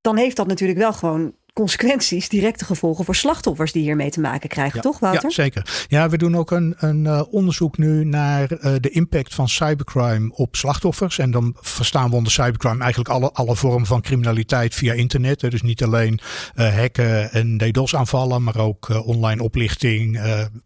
Dan 0.00 0.16
heeft 0.16 0.36
dat 0.36 0.46
natuurlijk 0.46 0.78
wel 0.78 0.92
gewoon 0.92 1.34
consequenties, 1.52 2.28
directe 2.28 2.64
gevolgen 2.64 3.04
voor 3.04 3.14
slachtoffers 3.14 3.72
die 3.72 3.82
hiermee 3.82 4.10
te 4.10 4.20
maken 4.20 4.48
krijgen, 4.48 4.80
toch 4.80 4.98
Wouter? 4.98 5.22
Ja, 5.22 5.30
zeker. 5.30 5.86
Ja, 5.88 6.08
we 6.08 6.18
doen 6.18 6.36
ook 6.36 6.50
een, 6.50 6.74
een 6.76 7.04
uh, 7.04 7.22
onderzoek 7.30 7.78
nu 7.78 8.04
naar 8.04 8.52
uh, 8.52 8.74
de 8.80 8.90
impact 8.90 9.34
van 9.34 9.48
cybercrime 9.48 10.32
op 10.34 10.56
slachtoffers. 10.56 11.18
En 11.18 11.30
dan 11.30 11.56
verstaan 11.60 12.10
we 12.10 12.16
onder 12.16 12.32
cybercrime 12.32 12.80
eigenlijk 12.80 13.10
alle, 13.10 13.32
alle 13.32 13.56
vormen 13.56 13.86
van 13.86 14.00
criminaliteit 14.00 14.74
via 14.74 14.92
internet. 14.92 15.40
Dus 15.40 15.62
niet 15.62 15.82
alleen 15.82 16.20
uh, 16.54 16.76
hacken 16.76 17.32
en 17.32 17.56
DDoS 17.56 17.96
aanvallen, 17.96 18.42
maar 18.42 18.58
ook 18.58 19.06
online 19.06 19.42
oplichting, 19.42 20.12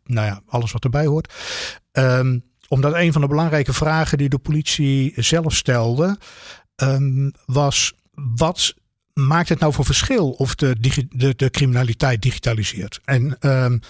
nou 0.04 0.26
ja, 0.26 0.42
alles 0.46 0.72
wat 0.72 0.84
erbij 0.84 1.06
hoort. 1.06 1.34
Um, 1.92 2.49
omdat 2.70 2.94
een 2.94 3.12
van 3.12 3.20
de 3.20 3.26
belangrijke 3.26 3.72
vragen 3.72 4.18
die 4.18 4.28
de 4.28 4.38
politie 4.38 5.12
zelf 5.16 5.54
stelde, 5.54 6.18
um, 6.82 7.32
was 7.46 7.92
wat 8.14 8.74
maakt 9.12 9.48
het 9.48 9.58
nou 9.58 9.72
voor 9.72 9.84
verschil 9.84 10.30
of 10.30 10.54
de, 10.54 10.76
de, 11.10 11.34
de 11.36 11.50
criminaliteit 11.50 12.22
digitaliseert? 12.22 13.00
En 13.04 13.36
um, 13.40 13.80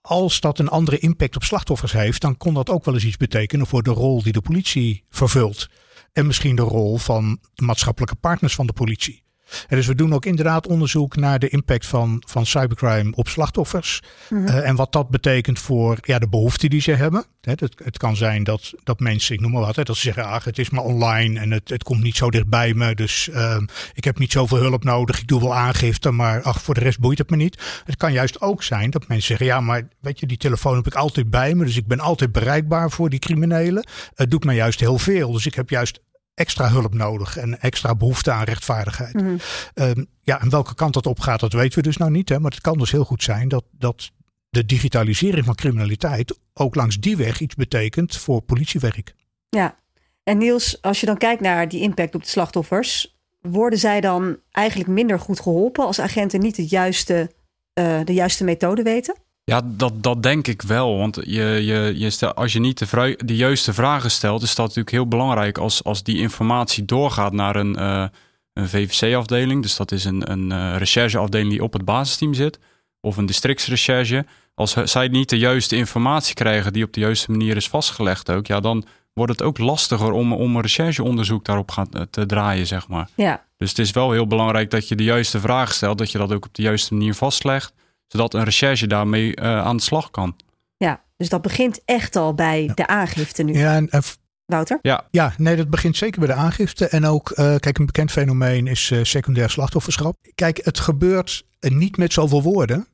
als 0.00 0.40
dat 0.40 0.58
een 0.58 0.68
andere 0.68 0.98
impact 0.98 1.36
op 1.36 1.44
slachtoffers 1.44 1.92
heeft, 1.92 2.20
dan 2.20 2.36
kon 2.36 2.54
dat 2.54 2.70
ook 2.70 2.84
wel 2.84 2.94
eens 2.94 3.04
iets 3.04 3.16
betekenen 3.16 3.66
voor 3.66 3.82
de 3.82 3.90
rol 3.90 4.22
die 4.22 4.32
de 4.32 4.40
politie 4.40 5.04
vervult. 5.10 5.68
En 6.12 6.26
misschien 6.26 6.56
de 6.56 6.62
rol 6.62 6.96
van 6.96 7.40
maatschappelijke 7.54 8.16
partners 8.16 8.54
van 8.54 8.66
de 8.66 8.72
politie. 8.72 9.22
En 9.68 9.76
dus 9.76 9.86
we 9.86 9.94
doen 9.94 10.14
ook 10.14 10.26
inderdaad 10.26 10.66
onderzoek 10.66 11.16
naar 11.16 11.38
de 11.38 11.48
impact 11.48 11.86
van, 11.86 12.22
van 12.26 12.46
cybercrime 12.46 13.12
op 13.14 13.28
slachtoffers. 13.28 14.00
Mm 14.28 14.38
-hmm. 14.38 14.46
uh, 14.46 14.68
en 14.68 14.76
wat 14.76 14.92
dat 14.92 15.08
betekent 15.08 15.58
voor 15.58 15.98
ja, 16.02 16.18
de 16.18 16.28
behoeften 16.28 16.70
die 16.70 16.80
ze 16.80 16.92
hebben. 16.92 17.24
Het, 17.40 17.60
het, 17.60 17.74
het, 17.84 17.98
kan 17.98 18.16
zijn 18.16 18.44
dat, 18.44 18.72
dat 18.84 19.00
mensen, 19.00 19.34
ik 19.34 19.40
noem 19.40 19.50
maar 19.50 19.60
wat, 19.60 19.76
hè, 19.76 19.82
dat 19.82 19.96
ze 19.96 20.02
zeggen, 20.02 20.24
ach, 20.24 20.44
het 20.44 20.58
is 20.58 20.70
maar 20.70 20.84
online 20.84 21.40
en 21.40 21.50
het, 21.50 21.68
het 21.68 21.82
komt 21.82 22.02
niet 22.02 22.16
zo 22.16 22.30
dichtbij 22.30 22.74
me. 22.74 22.94
Dus 22.94 23.28
uh, 23.32 23.56
ik 23.94 24.04
heb 24.04 24.18
niet 24.18 24.32
zoveel 24.32 24.58
hulp 24.58 24.84
nodig. 24.84 25.20
Ik 25.20 25.28
doe 25.28 25.40
wel 25.40 25.54
aangifte, 25.54 26.10
maar 26.10 26.42
ach, 26.42 26.62
voor 26.62 26.74
de 26.74 26.80
rest 26.80 27.00
boeit 27.00 27.18
het 27.18 27.30
me 27.30 27.36
niet. 27.36 27.82
Het 27.84 27.96
kan 27.96 28.12
juist 28.12 28.40
ook 28.40 28.62
zijn 28.62 28.90
dat 28.90 29.08
mensen 29.08 29.26
zeggen, 29.26 29.46
ja, 29.46 29.60
maar 29.60 29.88
weet 30.00 30.20
je, 30.20 30.26
die 30.26 30.36
telefoon 30.36 30.76
heb 30.76 30.86
ik 30.86 30.94
altijd 30.94 31.30
bij 31.30 31.54
me. 31.54 31.64
Dus 31.64 31.76
ik 31.76 31.86
ben 31.86 32.00
altijd 32.00 32.32
bereikbaar 32.32 32.90
voor 32.90 33.10
die 33.10 33.18
criminelen. 33.18 33.86
Het 34.14 34.30
doet 34.30 34.44
me 34.44 34.54
juist 34.54 34.80
heel 34.80 34.98
veel. 34.98 35.32
Dus 35.32 35.46
ik 35.46 35.54
heb 35.54 35.70
juist 35.70 36.00
extra 36.34 36.68
hulp 36.68 36.94
nodig 36.94 37.36
en 37.36 37.60
extra 37.60 37.94
behoefte 37.94 38.30
aan 38.30 38.44
rechtvaardigheid. 38.44 39.14
Mm 39.14 39.20
-hmm. 39.20 39.38
um, 39.74 40.06
ja, 40.22 40.40
en 40.40 40.50
welke 40.50 40.74
kant 40.74 40.94
dat 40.94 41.06
op 41.06 41.20
gaat, 41.20 41.40
dat 41.40 41.52
weten 41.52 41.78
we 41.78 41.82
dus 41.82 41.96
nou 41.96 42.10
niet. 42.10 42.28
Hè? 42.28 42.38
Maar 42.38 42.50
het 42.50 42.60
kan 42.60 42.78
dus 42.78 42.90
heel 42.90 43.04
goed 43.04 43.22
zijn 43.22 43.48
dat, 43.48 43.64
dat 43.70 44.10
de 44.48 44.66
digitalisering 44.66 45.44
van 45.44 45.54
criminaliteit 45.54 46.38
ook 46.54 46.74
langs 46.74 47.00
die 47.00 47.16
weg 47.16 47.40
iets 47.40 47.54
betekent 47.54 48.16
voor 48.16 48.40
politiewerk. 48.40 49.14
Ja, 49.48 49.78
en 50.22 50.38
Niels, 50.38 50.82
als 50.82 51.00
je 51.00 51.06
dan 51.06 51.16
kijkt 51.16 51.40
naar 51.40 51.68
die 51.68 51.80
impact 51.80 52.14
op 52.14 52.22
de 52.22 52.28
slachtoffers, 52.28 53.16
worden 53.40 53.78
zij 53.78 54.00
dan 54.00 54.36
eigenlijk 54.50 54.90
minder 54.90 55.18
goed 55.18 55.40
geholpen 55.40 55.84
als 55.84 56.00
agenten 56.00 56.40
niet 56.40 56.56
de 56.56 56.66
juiste, 56.66 57.30
uh, 57.78 58.00
de 58.04 58.12
juiste 58.12 58.44
methode 58.44 58.82
weten? 58.82 59.14
Ja, 59.44 59.60
dat, 59.64 60.02
dat 60.02 60.22
denk 60.22 60.46
ik 60.46 60.62
wel. 60.62 60.96
Want 60.96 61.18
je, 61.24 61.42
je, 61.42 61.92
je 61.96 62.10
stel, 62.10 62.34
als 62.34 62.52
je 62.52 62.60
niet 62.60 62.78
de, 62.78 63.18
de 63.24 63.36
juiste 63.36 63.72
vragen 63.72 64.10
stelt, 64.10 64.42
is 64.42 64.54
dat 64.54 64.66
natuurlijk 64.66 64.90
heel 64.90 65.08
belangrijk 65.08 65.58
als, 65.58 65.84
als 65.84 66.02
die 66.02 66.18
informatie 66.18 66.84
doorgaat 66.84 67.32
naar 67.32 67.56
een, 67.56 67.78
uh, 67.78 68.06
een 68.52 68.68
VVC-afdeling. 68.68 69.62
Dus 69.62 69.76
dat 69.76 69.92
is 69.92 70.04
een, 70.04 70.30
een 70.30 70.50
uh, 70.50 70.76
rechercheafdeling 70.76 71.50
die 71.50 71.62
op 71.62 71.72
het 71.72 71.84
basisteam 71.84 72.34
zit. 72.34 72.58
Of 73.00 73.16
een 73.16 73.26
districtsrecherche. 73.26 74.26
Als 74.54 74.72
zij 74.72 75.08
niet 75.08 75.28
de 75.28 75.38
juiste 75.38 75.76
informatie 75.76 76.34
krijgen 76.34 76.72
die 76.72 76.84
op 76.84 76.92
de 76.92 77.00
juiste 77.00 77.30
manier 77.30 77.56
is 77.56 77.68
vastgelegd 77.68 78.30
ook, 78.30 78.46
ja, 78.46 78.60
dan 78.60 78.84
wordt 79.12 79.32
het 79.32 79.42
ook 79.42 79.58
lastiger 79.58 80.12
om, 80.12 80.32
om 80.32 80.56
een 80.56 80.62
rechercheonderzoek 80.62 81.44
daarop 81.44 81.70
gaan, 81.70 81.88
te 82.10 82.26
draaien, 82.26 82.66
zeg 82.66 82.88
maar. 82.88 83.08
Ja. 83.14 83.44
Dus 83.56 83.68
het 83.68 83.78
is 83.78 83.90
wel 83.90 84.12
heel 84.12 84.26
belangrijk 84.26 84.70
dat 84.70 84.88
je 84.88 84.96
de 84.96 85.04
juiste 85.04 85.40
vragen 85.40 85.74
stelt, 85.74 85.98
dat 85.98 86.12
je 86.12 86.18
dat 86.18 86.32
ook 86.32 86.44
op 86.44 86.54
de 86.54 86.62
juiste 86.62 86.94
manier 86.94 87.14
vastlegt 87.14 87.72
zodat 88.12 88.34
een 88.34 88.44
recherche 88.44 88.86
daarmee 88.86 89.40
uh, 89.40 89.58
aan 89.58 89.76
de 89.76 89.82
slag 89.82 90.10
kan. 90.10 90.36
Ja, 90.76 91.02
dus 91.16 91.28
dat 91.28 91.42
begint 91.42 91.80
echt 91.84 92.16
al 92.16 92.34
bij 92.34 92.62
ja. 92.62 92.74
de 92.74 92.86
aangifte 92.86 93.42
nu. 93.42 93.58
Ja, 93.58 93.74
en, 93.74 93.88
uh, 93.90 94.00
Wouter? 94.44 94.78
Ja. 94.82 95.06
ja, 95.10 95.34
nee, 95.36 95.56
dat 95.56 95.70
begint 95.70 95.96
zeker 95.96 96.20
bij 96.20 96.28
de 96.28 96.40
aangifte. 96.40 96.86
En 96.86 97.06
ook, 97.06 97.30
uh, 97.30 97.36
kijk, 97.56 97.78
een 97.78 97.86
bekend 97.86 98.10
fenomeen 98.10 98.66
is 98.66 98.90
uh, 98.90 99.04
secundair 99.04 99.50
slachtofferschap. 99.50 100.16
Kijk, 100.34 100.60
het 100.64 100.80
gebeurt 100.80 101.44
niet 101.60 101.96
met 101.96 102.12
zoveel 102.12 102.42
woorden. 102.42 102.86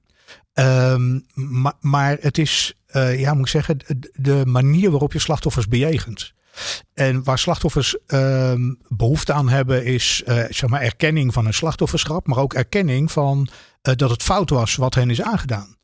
Um, 0.55 1.27
maar, 1.35 1.73
maar 1.81 2.17
het 2.21 2.39
is, 2.39 2.75
uh, 2.93 3.21
ja, 3.21 3.35
moet 3.35 3.45
ik 3.45 3.51
zeggen, 3.51 3.79
de 4.13 4.43
manier 4.47 4.91
waarop 4.91 5.13
je 5.13 5.19
slachtoffers 5.19 5.69
bejegent. 5.69 6.33
En 6.95 7.25
waar 7.25 7.39
slachtoffers 7.39 7.97
um, 8.07 8.79
behoefte 8.89 9.33
aan 9.33 9.49
hebben 9.49 9.85
is 9.85 10.23
uh, 10.27 10.45
zeg 10.49 10.69
maar 10.69 10.81
erkenning 10.81 11.33
van 11.33 11.47
een 11.47 11.55
slachtofferschap, 11.55 12.27
maar 12.27 12.39
ook 12.39 12.55
erkenning 12.55 13.13
van 13.13 13.49
uh, 13.83 13.95
dat 13.95 14.11
het 14.11 14.23
fout 14.23 14.51
was 14.51 14.77
wat 14.77 14.95
hen 14.95 15.11
is 15.11 15.23
aangedaan. 15.23 15.77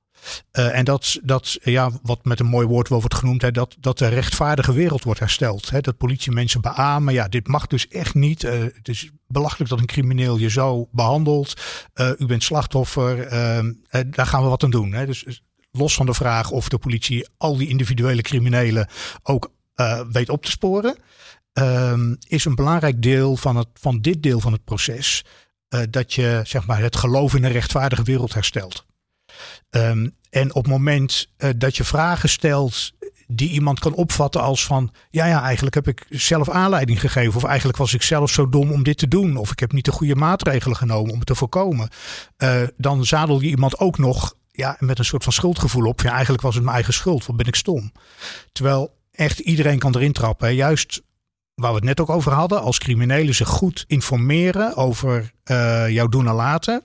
Uh, 0.53 0.79
en 0.79 0.85
dat, 0.85 1.19
dat, 1.23 1.59
ja, 1.63 1.91
wat 2.03 2.25
met 2.25 2.41
een 2.41 2.47
mooi 2.47 2.67
woord 2.67 2.89
wordt 2.89 3.15
genoemd, 3.15 3.43
hè, 3.43 3.51
dat, 3.51 3.77
dat 3.81 3.99
de 3.99 4.09
rechtvaardige 4.09 4.73
wereld 4.73 5.05
wordt 5.05 5.21
hersteld. 5.21 5.71
Hè, 5.71 5.81
dat 5.81 5.97
politie 5.97 6.33
mensen 6.33 6.61
beamen, 6.61 7.15
ja, 7.15 7.29
dit 7.29 7.49
mag 7.49 7.67
dus 7.67 7.89
echt 7.89 8.15
niet. 8.15 8.43
Het 8.43 8.89
is 8.89 9.11
belachelijk 9.27 9.71
dat 9.71 9.79
een 9.79 9.87
crimineel 9.87 10.37
je 10.37 10.51
zo 10.51 10.89
behandelt. 10.93 11.61
U 12.19 12.27
bent 12.27 12.43
slachtoffer, 12.43 13.29
daar 14.07 14.27
gaan 14.27 14.43
we 14.43 14.49
wat 14.49 14.63
aan 14.63 14.71
doen. 14.71 14.93
Hè. 14.93 15.07
Dus 15.07 15.43
los 15.71 15.95
van 15.95 16.07
de 16.07 16.15
vraag 16.15 16.51
of 16.51 16.69
de 16.69 16.79
politie 16.79 17.29
al 17.37 17.57
die 17.57 17.69
individuele 17.69 18.23
criminelen 18.23 18.89
ook 19.23 19.53
uh, 19.77 20.01
weet 20.13 20.29
op 20.29 20.45
te 20.45 20.51
sporen, 20.51 20.97
um, 21.53 22.17
is 22.27 22.45
een 22.45 22.55
belangrijk 22.55 23.03
deel 23.03 23.37
van, 23.37 23.57
het, 23.57 23.69
van 23.75 24.01
dit 24.01 24.23
deel 24.23 24.41
van 24.41 24.53
het 24.53 24.65
proces 24.65 25.25
uh, 25.69 25.81
dat 25.91 26.13
je 26.13 26.41
zeg 26.45 26.67
maar, 26.67 26.81
het 26.81 26.97
geloof 26.97 27.35
in 27.35 27.45
een 27.45 27.53
rechtvaardige 27.53 28.03
wereld 28.03 28.35
herstelt. 28.35 28.87
Um, 29.71 30.15
en 30.31 30.55
op 30.55 30.63
het 30.63 30.73
moment 30.73 31.29
uh, 31.39 31.51
dat 31.57 31.77
je 31.77 31.85
vragen 31.85 32.29
stelt 32.29 32.93
die 33.27 33.51
iemand 33.51 33.79
kan 33.79 33.95
opvatten 33.95 34.41
als 34.41 34.67
van, 34.67 34.93
ja 35.11 35.27
ja, 35.27 35.43
eigenlijk 35.43 35.75
heb 35.75 35.89
ik 35.89 36.07
zelf 36.09 36.51
aanleiding 36.51 37.01
gegeven 37.01 37.37
of 37.37 37.45
eigenlijk 37.45 37.79
was 37.79 37.95
ik 37.95 38.03
zelf 38.03 38.31
zo 38.31 38.49
dom 38.49 38.73
om 38.73 38.83
dit 38.83 38.99
te 38.99 39.09
doen 39.09 39.37
of 39.37 39.51
ik 39.51 39.61
heb 39.61 39.73
niet 39.73 39.85
de 39.85 39.93
goede 39.93 40.15
maatregelen 40.15 40.77
genomen 40.77 41.13
om 41.13 41.19
het 41.19 41.27
te 41.27 41.35
voorkomen, 41.35 41.89
dan 42.77 43.05
zadel 43.05 43.41
je 43.41 43.49
iemand 43.49 43.79
ook 43.79 43.99
nog 43.99 44.35
ja, 44.51 44.77
met 44.79 44.99
een 44.99 45.05
soort 45.05 45.25
van 45.25 45.33
schuldgevoel 45.33 45.87
op. 45.87 46.01
Ja, 46.01 46.11
eigenlijk 46.13 46.43
was 46.43 46.55
het 46.55 46.63
mijn 46.63 46.77
eigen 46.77 46.95
schuld, 46.95 47.27
wat 47.27 47.37
ben 47.37 47.47
ik 47.47 47.55
stom. 47.55 47.93
Terwijl 48.53 48.97
echt 49.15 49.39
iedereen 49.39 49.79
kan 49.79 49.95
erin 49.95 50.13
trappen. 50.13 50.55
Juist 50.55 51.03
waar 51.55 51.71
we 51.71 51.77
het 51.77 51.85
net 51.85 52.01
ook 52.01 52.11
over 52.11 52.33
hadden, 52.33 52.61
als 52.61 52.79
criminelen 52.79 53.35
zich 53.35 53.49
goed 53.49 53.85
informeren 53.87 54.77
over 54.77 55.33
uh, 55.51 55.89
jouw 55.89 56.09
doen 56.09 56.29
en 56.29 56.35
laten, 56.35 56.83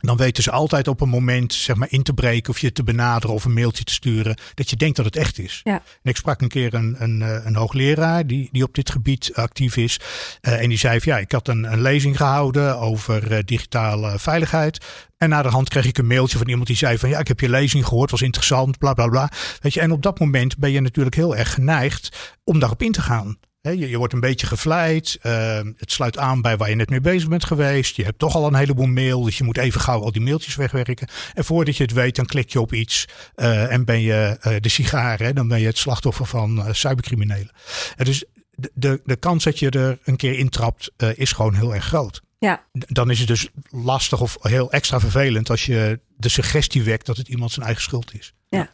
dan 0.00 0.16
weten 0.16 0.42
ze 0.42 0.50
altijd 0.50 0.88
op 0.88 1.00
een 1.00 1.08
moment 1.08 1.54
zeg 1.54 1.76
maar, 1.76 1.88
in 1.90 2.02
te 2.02 2.12
breken 2.12 2.50
of 2.50 2.58
je 2.58 2.72
te 2.72 2.82
benaderen 2.82 3.34
of 3.34 3.44
een 3.44 3.52
mailtje 3.52 3.84
te 3.84 3.92
sturen 3.92 4.36
dat 4.54 4.70
je 4.70 4.76
denkt 4.76 4.96
dat 4.96 5.04
het 5.04 5.16
echt 5.16 5.38
is. 5.38 5.60
Ja. 5.64 5.82
En 6.02 6.10
ik 6.10 6.16
sprak 6.16 6.40
een 6.40 6.48
keer 6.48 6.74
een, 6.74 6.96
een, 6.98 7.20
een 7.20 7.56
hoogleraar 7.56 8.26
die, 8.26 8.48
die 8.52 8.62
op 8.62 8.74
dit 8.74 8.90
gebied 8.90 9.30
actief 9.34 9.76
is. 9.76 10.00
Uh, 10.42 10.62
en 10.62 10.68
die 10.68 10.78
zei: 10.78 11.00
van, 11.00 11.12
Ja, 11.12 11.18
ik 11.18 11.32
had 11.32 11.48
een, 11.48 11.72
een 11.72 11.82
lezing 11.82 12.16
gehouden 12.16 12.78
over 12.78 13.32
uh, 13.32 13.38
digitale 13.44 14.18
veiligheid. 14.18 14.84
En 15.16 15.28
na 15.28 15.42
de 15.42 15.48
hand 15.48 15.68
kreeg 15.68 15.86
ik 15.86 15.98
een 15.98 16.06
mailtje 16.06 16.38
van 16.38 16.48
iemand 16.48 16.66
die 16.66 16.76
zei: 16.76 16.98
van 16.98 17.08
ja, 17.08 17.18
ik 17.18 17.28
heb 17.28 17.40
je 17.40 17.48
lezing 17.48 17.86
gehoord, 17.86 18.10
was 18.10 18.22
interessant, 18.22 18.78
bla 18.78 18.94
bla 18.94 19.08
bla. 19.08 19.30
Weet 19.60 19.74
je, 19.74 19.80
en 19.80 19.92
op 19.92 20.02
dat 20.02 20.18
moment 20.18 20.58
ben 20.58 20.70
je 20.70 20.80
natuurlijk 20.80 21.16
heel 21.16 21.36
erg 21.36 21.54
geneigd 21.54 22.36
om 22.44 22.58
daarop 22.58 22.82
in 22.82 22.92
te 22.92 23.00
gaan. 23.00 23.38
He, 23.60 23.70
je, 23.70 23.88
je, 23.88 23.98
wordt 23.98 24.12
een 24.12 24.20
beetje 24.20 24.46
gevleid. 24.46 25.18
Uh, 25.22 25.60
het 25.76 25.92
sluit 25.92 26.18
aan 26.18 26.42
bij 26.42 26.56
waar 26.56 26.68
je 26.70 26.74
net 26.74 26.90
mee 26.90 27.00
bezig 27.00 27.28
bent 27.28 27.44
geweest. 27.44 27.96
Je 27.96 28.04
hebt 28.04 28.18
toch 28.18 28.34
al 28.34 28.46
een 28.46 28.54
heleboel 28.54 28.86
mail. 28.86 29.22
Dus 29.22 29.38
je 29.38 29.44
moet 29.44 29.58
even 29.58 29.80
gauw 29.80 30.02
al 30.02 30.12
die 30.12 30.22
mailtjes 30.22 30.54
wegwerken. 30.54 31.08
En 31.34 31.44
voordat 31.44 31.76
je 31.76 31.82
het 31.82 31.92
weet, 31.92 32.16
dan 32.16 32.26
klik 32.26 32.50
je 32.50 32.60
op 32.60 32.72
iets. 32.72 33.08
Uh, 33.36 33.72
en 33.72 33.84
ben 33.84 34.00
je 34.00 34.38
uh, 34.46 34.56
de 34.60 34.68
sigaar. 34.68 35.18
Hè? 35.18 35.32
Dan 35.32 35.48
ben 35.48 35.60
je 35.60 35.66
het 35.66 35.78
slachtoffer 35.78 36.26
van 36.26 36.64
cybercriminelen. 36.70 37.50
En 37.96 38.04
dus 38.04 38.24
de, 38.50 38.70
de, 38.74 39.00
de 39.04 39.16
kans 39.16 39.44
dat 39.44 39.58
je 39.58 39.70
er 39.70 39.98
een 40.04 40.16
keer 40.16 40.38
intrapt, 40.38 40.92
is 41.14 41.32
gewoon 41.32 41.54
heel 41.54 41.74
erg 41.74 41.84
groot. 41.84 42.20
Ja. 42.38 42.64
Dan 42.72 43.10
is 43.10 43.18
het 43.18 43.28
dus 43.28 43.48
lastig 43.70 44.20
of 44.20 44.36
heel 44.40 44.72
extra 44.72 45.00
vervelend 45.00 45.50
als 45.50 45.66
je 45.66 46.00
de 46.16 46.28
suggestie 46.28 46.82
wekt 46.82 47.06
dat 47.06 47.16
het 47.16 47.28
iemand 47.28 47.52
zijn 47.52 47.66
eigen 47.66 47.82
schuld 47.82 48.14
is. 48.14 48.34
Ja. 48.48 48.70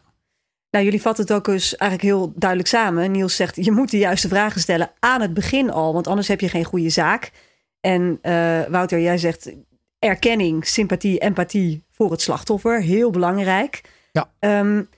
Nou, 0.71 0.85
jullie 0.85 1.03
vatten 1.03 1.25
het 1.25 1.33
ook 1.33 1.45
dus 1.45 1.77
eigenlijk 1.77 2.11
heel 2.11 2.33
duidelijk 2.37 2.71
samen. 2.71 3.11
Niels 3.11 3.37
zegt, 3.37 3.65
je 3.65 3.73
moet 3.73 3.91
de 3.91 3.99
juiste 3.99 4.29
vragen 4.29 4.61
stellen 4.61 4.91
aan 4.99 5.21
het 5.21 5.35
begin 5.35 5.71
al, 5.71 5.93
want 5.93 6.07
anders 6.07 6.29
heb 6.29 6.41
je 6.41 6.49
geen 6.49 6.65
goede 6.65 6.89
zaak. 6.89 7.31
En 7.81 8.19
uh, 8.23 8.65
Wouter, 8.65 9.01
jij 9.01 9.19
zegt 9.19 9.53
erkenning, 9.99 10.67
sympathie, 10.67 11.19
empathie 11.19 11.85
voor 11.91 12.11
het 12.11 12.21
slachtoffer, 12.21 12.81
heel 12.81 13.11
belangrijk. 13.11 13.81
Ja. 14.13 14.31
Um, 14.61 14.89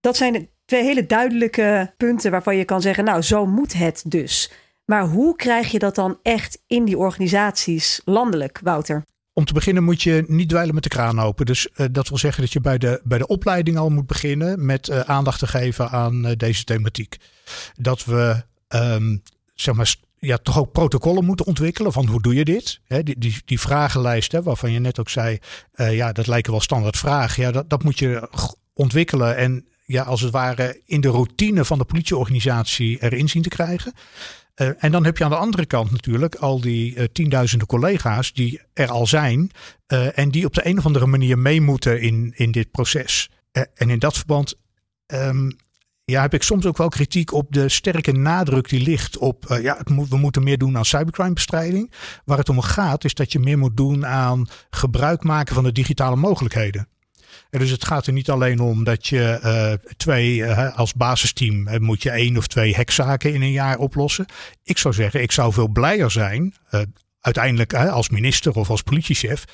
dat 0.00 0.16
zijn 0.16 0.48
twee 0.64 0.82
hele 0.82 1.06
duidelijke 1.06 1.94
punten 1.96 2.30
waarvan 2.30 2.56
je 2.56 2.64
kan 2.64 2.82
zeggen, 2.82 3.04
nou, 3.04 3.22
zo 3.22 3.46
moet 3.46 3.72
het 3.72 4.02
dus. 4.06 4.52
Maar 4.84 5.06
hoe 5.06 5.36
krijg 5.36 5.70
je 5.70 5.78
dat 5.78 5.94
dan 5.94 6.18
echt 6.22 6.62
in 6.66 6.84
die 6.84 6.98
organisaties 6.98 8.02
landelijk, 8.04 8.60
Wouter? 8.62 9.04
Om 9.38 9.44
te 9.44 9.52
beginnen 9.52 9.84
moet 9.84 10.02
je 10.02 10.24
niet 10.26 10.48
dweilen 10.48 10.74
met 10.74 10.82
de 10.82 10.88
kraan 10.88 11.20
open. 11.20 11.46
Dus 11.46 11.68
uh, 11.76 11.86
dat 11.90 12.08
wil 12.08 12.18
zeggen 12.18 12.42
dat 12.42 12.52
je 12.52 12.60
bij 12.60 12.78
de, 12.78 13.00
bij 13.04 13.18
de 13.18 13.26
opleiding 13.26 13.76
al 13.76 13.90
moet 13.90 14.06
beginnen 14.06 14.66
met 14.66 14.88
uh, 14.88 15.00
aandacht 15.00 15.38
te 15.38 15.46
geven 15.46 15.90
aan 15.90 16.26
uh, 16.26 16.32
deze 16.36 16.64
thematiek. 16.64 17.16
Dat 17.74 18.04
we 18.04 18.42
um, 18.68 19.22
zeg 19.54 19.74
maar, 19.74 19.94
ja, 20.18 20.36
toch 20.36 20.58
ook 20.58 20.72
protocollen 20.72 21.24
moeten 21.24 21.46
ontwikkelen 21.46 21.92
van 21.92 22.06
hoe 22.06 22.22
doe 22.22 22.34
je 22.34 22.44
dit? 22.44 22.80
Die, 22.88 23.18
die, 23.18 23.42
die 23.44 23.60
vragenlijst 23.60 24.32
waarvan 24.32 24.72
je 24.72 24.78
net 24.78 25.00
ook 25.00 25.08
zei, 25.08 25.38
ja, 25.74 26.12
dat 26.12 26.26
lijken 26.26 26.52
wel 26.52 26.60
standaard 26.60 26.96
vragen. 26.96 27.42
Ja, 27.42 27.50
dat, 27.50 27.70
dat 27.70 27.82
moet 27.82 27.98
je 27.98 28.28
ontwikkelen 28.74 29.36
en 29.36 29.66
ja, 29.84 30.02
als 30.02 30.20
het 30.20 30.32
ware 30.32 30.80
in 30.86 31.00
de 31.00 31.08
routine 31.08 31.64
van 31.64 31.78
de 31.78 31.84
politieorganisatie 31.84 33.02
erin 33.02 33.28
zien 33.28 33.42
te 33.42 33.48
krijgen. 33.48 33.92
Uh, 34.58 34.70
en 34.78 34.92
dan 34.92 35.04
heb 35.04 35.18
je 35.18 35.24
aan 35.24 35.30
de 35.30 35.36
andere 35.36 35.66
kant 35.66 35.90
natuurlijk 35.90 36.34
al 36.34 36.60
die 36.60 36.94
uh, 36.94 37.04
tienduizenden 37.12 37.66
collega's 37.66 38.32
die 38.32 38.60
er 38.72 38.90
al 38.90 39.06
zijn 39.06 39.50
uh, 39.92 40.18
en 40.18 40.30
die 40.30 40.44
op 40.44 40.54
de 40.54 40.66
een 40.66 40.78
of 40.78 40.86
andere 40.86 41.06
manier 41.06 41.38
mee 41.38 41.60
moeten 41.60 42.00
in, 42.00 42.32
in 42.36 42.52
dit 42.52 42.70
proces. 42.70 43.30
en 43.74 43.90
in 43.90 43.98
dat 43.98 44.16
verband 44.16 44.54
um, 45.06 45.56
ja, 46.04 46.20
heb 46.20 46.34
ik 46.34 46.42
soms 46.42 46.66
ook 46.66 46.76
wel 46.76 46.88
kritiek 46.88 47.32
op 47.32 47.52
de 47.52 47.68
sterke 47.68 48.12
nadruk 48.12 48.68
die 48.68 48.80
ligt 48.80 49.18
op, 49.18 49.58
ja, 49.62 49.78
we 50.08 50.16
moeten 50.16 50.42
meer 50.42 50.58
doen 50.58 50.76
aan 50.76 50.84
cybercrimebestrijding. 50.84 51.92
Waar 52.24 52.38
het 52.38 52.48
om 52.48 52.60
gaat 52.60 53.04
is 53.04 53.14
dat 53.14 53.32
je 53.32 53.38
meer 53.38 53.58
moet 53.58 53.76
doen 53.76 54.06
aan 54.06 54.48
gebruik 54.70 55.24
maken 55.24 55.54
van 55.54 55.64
de 55.64 55.72
digitale 55.72 56.16
mogelijkheden. 56.16 56.88
En 57.50 57.58
dus 57.58 57.70
het 57.70 57.84
gaat 57.84 58.06
er 58.06 58.12
niet 58.12 58.30
alleen 58.30 58.60
om 58.60 58.84
dat 58.84 59.06
je 59.06 59.40
uh, 59.44 59.92
twee, 59.96 60.36
uh, 60.36 60.76
als 60.76 60.94
basisteam 60.94 61.68
uh, 61.68 61.78
moet 61.78 62.02
je 62.02 62.10
één 62.10 62.36
of 62.36 62.46
twee 62.46 62.74
hekzaken 62.74 63.34
in 63.34 63.42
een 63.42 63.50
jaar 63.50 63.78
oplossen. 63.78 64.26
Ik 64.62 64.78
zou 64.78 64.94
zeggen, 64.94 65.22
ik 65.22 65.32
zou 65.32 65.52
veel 65.52 65.68
blijer 65.68 66.10
zijn, 66.10 66.54
uiteindelijk 67.20 67.74
als 67.74 68.08
minister 68.08 68.52
of 68.54 68.70
als 68.70 68.82
politiechef, 68.82 69.44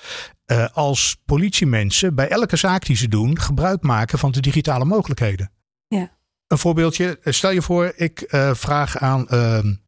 als 0.72 1.16
politiemensen 1.24 2.14
bij 2.14 2.28
elke 2.28 2.56
zaak 2.56 2.86
die 2.86 2.96
ze 2.96 3.08
doen 3.08 3.40
gebruik 3.40 3.82
maken 3.82 4.18
van 4.18 4.30
de 4.30 4.40
digitale 4.40 4.84
mogelijkheden. 4.84 5.50
Ja. 5.88 6.10
Een 6.46 6.58
voorbeeldje, 6.58 7.18
stel 7.24 7.50
je 7.50 7.62
voor, 7.62 7.92
ik 7.96 8.24
vraag 8.52 8.98
aan 8.98 9.26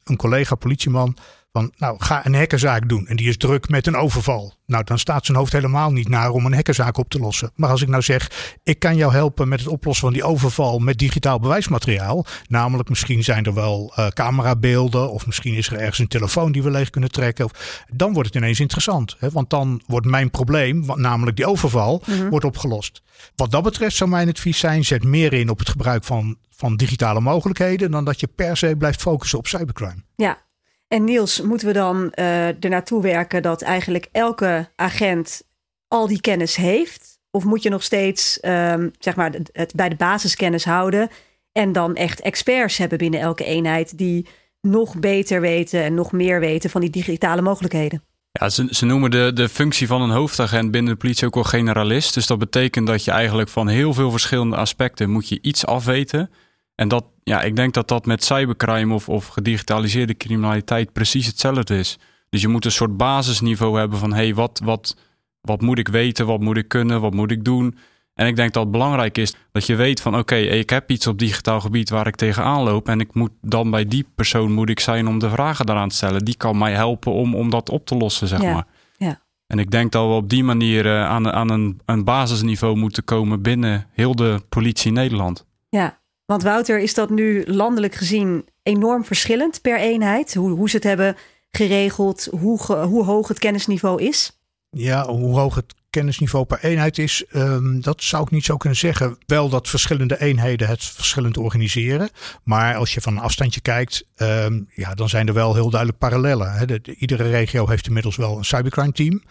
een 0.03 0.15
collega 0.17 0.55
politieman 0.55 1.17
van, 1.57 1.71
nou, 1.77 1.95
ga 1.99 2.25
een 2.25 2.33
hekkenzaak 2.33 2.89
doen. 2.89 3.07
En 3.07 3.15
die 3.15 3.27
is 3.27 3.37
druk 3.37 3.69
met 3.69 3.87
een 3.87 3.95
overval. 3.95 4.53
Nou, 4.65 4.83
dan 4.83 4.99
staat 4.99 5.25
zijn 5.25 5.37
hoofd 5.37 5.51
helemaal 5.51 5.91
niet 5.91 6.09
naar 6.09 6.31
om 6.31 6.45
een 6.45 6.53
hekkenzaak 6.53 6.97
op 6.97 7.09
te 7.09 7.19
lossen. 7.19 7.51
Maar 7.55 7.69
als 7.69 7.81
ik 7.81 7.87
nou 7.87 8.01
zeg, 8.01 8.31
ik 8.63 8.79
kan 8.79 8.95
jou 8.95 9.11
helpen 9.11 9.47
met 9.47 9.59
het 9.59 9.69
oplossen 9.69 10.03
van 10.03 10.13
die 10.13 10.23
overval 10.23 10.79
met 10.79 10.97
digitaal 10.97 11.39
bewijsmateriaal. 11.39 12.25
Namelijk, 12.47 12.89
misschien 12.89 13.23
zijn 13.23 13.45
er 13.45 13.53
wel 13.53 13.93
uh, 13.99 14.07
camerabeelden. 14.07 15.11
Of 15.11 15.25
misschien 15.25 15.53
is 15.53 15.67
er 15.67 15.77
ergens 15.77 15.99
een 15.99 16.07
telefoon 16.07 16.51
die 16.51 16.63
we 16.63 16.71
leeg 16.71 16.89
kunnen 16.89 17.11
trekken. 17.11 17.45
Of, 17.45 17.83
dan 17.93 18.13
wordt 18.13 18.27
het 18.27 18.37
ineens 18.37 18.59
interessant. 18.59 19.15
Hè? 19.19 19.29
Want 19.29 19.49
dan 19.49 19.81
wordt 19.85 20.05
mijn 20.05 20.31
probleem, 20.31 20.85
namelijk 20.95 21.37
die 21.37 21.45
overval, 21.45 22.03
mm-hmm. 22.05 22.29
wordt 22.29 22.45
opgelost. 22.45 23.01
Wat 23.35 23.51
dat 23.51 23.63
betreft 23.63 23.95
zou 23.95 24.09
mijn 24.09 24.29
advies 24.29 24.59
zijn, 24.59 24.85
zet 24.85 25.03
meer 25.03 25.33
in 25.33 25.49
op 25.49 25.59
het 25.59 25.69
gebruik 25.69 26.03
van, 26.03 26.37
van 26.49 26.75
digitale 26.75 27.21
mogelijkheden. 27.21 27.91
Dan 27.91 28.05
dat 28.05 28.19
je 28.19 28.27
per 28.27 28.57
se 28.57 28.75
blijft 28.77 29.01
focussen 29.01 29.37
op 29.37 29.47
cybercrime. 29.47 30.03
Ja, 30.15 30.45
en 30.87 31.03
Niels, 31.03 31.41
moeten 31.41 31.67
we 31.67 31.73
dan 31.73 32.11
uh, 32.15 32.63
er 32.63 33.01
werken 33.01 33.41
dat 33.41 33.61
eigenlijk 33.61 34.07
elke 34.11 34.69
agent 34.75 35.41
al 35.87 36.07
die 36.07 36.21
kennis 36.21 36.55
heeft? 36.55 37.19
Of 37.31 37.43
moet 37.43 37.63
je 37.63 37.69
nog 37.69 37.83
steeds 37.83 38.39
um, 38.41 38.91
zeg 38.99 39.15
maar 39.15 39.31
het 39.51 39.73
bij 39.75 39.89
de 39.89 39.95
basiskennis 39.95 40.65
houden 40.65 41.09
en 41.51 41.71
dan 41.71 41.95
echt 41.95 42.21
experts 42.21 42.77
hebben 42.77 42.97
binnen 42.97 43.19
elke 43.19 43.43
eenheid 43.43 43.97
die 43.97 44.27
nog 44.61 44.99
beter 44.99 45.41
weten 45.41 45.83
en 45.83 45.93
nog 45.93 46.11
meer 46.11 46.39
weten 46.39 46.69
van 46.69 46.81
die 46.81 46.89
digitale 46.89 47.41
mogelijkheden? 47.41 48.03
Ja, 48.31 48.49
ze, 48.49 48.67
ze 48.69 48.85
noemen 48.85 49.11
de, 49.11 49.31
de 49.33 49.49
functie 49.49 49.87
van 49.87 50.01
een 50.01 50.09
hoofdagent 50.09 50.71
binnen 50.71 50.93
de 50.93 50.99
politie 50.99 51.27
ook 51.27 51.33
wel 51.33 51.43
generalist. 51.43 52.13
Dus 52.13 52.27
dat 52.27 52.39
betekent 52.39 52.87
dat 52.87 53.03
je 53.03 53.11
eigenlijk 53.11 53.49
van 53.49 53.67
heel 53.67 53.93
veel 53.93 54.11
verschillende 54.11 54.55
aspecten 54.55 55.09
moet 55.09 55.29
je 55.29 55.39
iets 55.41 55.65
afweten. 55.65 56.29
En 56.77 56.87
dat, 56.87 57.05
ja, 57.23 57.41
ik 57.41 57.55
denk 57.55 57.73
dat 57.73 57.87
dat 57.87 58.05
met 58.05 58.23
cybercrime 58.23 58.93
of, 58.93 59.09
of 59.09 59.27
gedigitaliseerde 59.27 60.17
criminaliteit 60.17 60.93
precies 60.93 61.25
hetzelfde 61.25 61.77
is. 61.77 61.97
Dus 62.29 62.41
je 62.41 62.47
moet 62.47 62.65
een 62.65 62.71
soort 62.71 62.97
basisniveau 62.97 63.79
hebben 63.79 63.97
van 63.99 64.13
hé, 64.13 64.23
hey, 64.23 64.35
wat, 64.35 64.61
wat, 64.63 64.97
wat 65.41 65.61
moet 65.61 65.77
ik 65.77 65.87
weten, 65.87 66.25
wat 66.25 66.39
moet 66.39 66.57
ik 66.57 66.67
kunnen, 66.67 67.01
wat 67.01 67.13
moet 67.13 67.31
ik 67.31 67.43
doen. 67.43 67.77
En 68.13 68.27
ik 68.27 68.35
denk 68.35 68.53
dat 68.53 68.63
het 68.63 68.71
belangrijk 68.71 69.17
is 69.17 69.35
dat 69.51 69.65
je 69.65 69.75
weet 69.75 70.01
van 70.01 70.11
oké, 70.11 70.21
okay, 70.21 70.43
ik 70.43 70.69
heb 70.69 70.91
iets 70.91 71.07
op 71.07 71.19
digitaal 71.19 71.59
gebied 71.59 71.89
waar 71.89 72.07
ik 72.07 72.15
tegenaan 72.15 72.63
loop. 72.63 72.87
En 72.87 72.99
ik 72.99 73.13
moet 73.13 73.31
dan 73.41 73.69
bij 73.69 73.85
die 73.85 74.05
persoon 74.15 74.51
moet 74.51 74.69
ik 74.69 74.79
zijn 74.79 75.07
om 75.07 75.19
de 75.19 75.29
vragen 75.29 75.65
daaraan 75.65 75.89
te 75.89 75.95
stellen. 75.95 76.25
Die 76.25 76.37
kan 76.37 76.57
mij 76.57 76.73
helpen 76.73 77.11
om, 77.11 77.35
om 77.35 77.49
dat 77.49 77.69
op 77.69 77.85
te 77.85 77.95
lossen, 77.95 78.27
zeg 78.27 78.41
ja, 78.41 78.53
maar. 78.53 78.65
Ja. 78.97 79.21
En 79.47 79.59
ik 79.59 79.71
denk 79.71 79.91
dat 79.91 80.07
we 80.07 80.13
op 80.13 80.29
die 80.29 80.43
manier 80.43 80.85
uh, 80.85 81.05
aan, 81.05 81.31
aan 81.31 81.49
een, 81.49 81.79
een 81.85 82.03
basisniveau 82.03 82.75
moeten 82.75 83.03
komen 83.03 83.41
binnen 83.41 83.87
heel 83.91 84.15
de 84.15 84.41
politie 84.49 84.91
Nederland. 84.91 85.45
Ja, 85.69 85.99
want 86.27 86.43
Wouter, 86.43 86.79
is 86.79 86.93
dat 86.93 87.09
nu 87.09 87.45
landelijk 87.45 87.95
gezien 87.95 88.45
enorm 88.63 89.05
verschillend 89.05 89.61
per 89.61 89.79
eenheid? 89.79 90.33
Hoe, 90.33 90.49
hoe 90.49 90.69
ze 90.69 90.75
het 90.75 90.85
hebben 90.85 91.15
geregeld, 91.51 92.27
hoe, 92.39 92.73
hoe 92.73 93.03
hoog 93.03 93.27
het 93.27 93.39
kennisniveau 93.39 94.03
is? 94.03 94.39
Ja, 94.69 95.07
hoe 95.07 95.39
hoog 95.39 95.55
het 95.55 95.75
kennisniveau 95.97 96.45
per 96.45 96.59
eenheid 96.61 96.97
is, 96.97 97.23
um, 97.33 97.81
dat 97.81 98.03
zou 98.03 98.23
ik 98.23 98.31
niet 98.31 98.45
zo 98.45 98.57
kunnen 98.57 98.77
zeggen. 98.77 99.17
Wel 99.25 99.49
dat 99.49 99.69
verschillende 99.69 100.21
eenheden 100.21 100.67
het 100.67 100.83
verschillend 100.83 101.37
organiseren. 101.37 102.09
Maar 102.43 102.75
als 102.75 102.93
je 102.93 103.01
van 103.01 103.13
een 103.13 103.23
afstandje 103.23 103.61
kijkt, 103.61 104.05
um, 104.17 104.69
ja, 104.75 104.93
dan 104.93 105.09
zijn 105.09 105.27
er 105.27 105.33
wel 105.33 105.53
heel 105.53 105.69
duidelijk 105.69 105.99
parallellen. 105.99 106.67
De, 106.67 106.81
de, 106.81 106.95
iedere 106.95 107.29
regio 107.29 107.67
heeft 107.67 107.87
inmiddels 107.87 108.15
wel 108.15 108.37
een 108.37 108.45
cybercrime 108.45 108.91
team. 108.91 109.23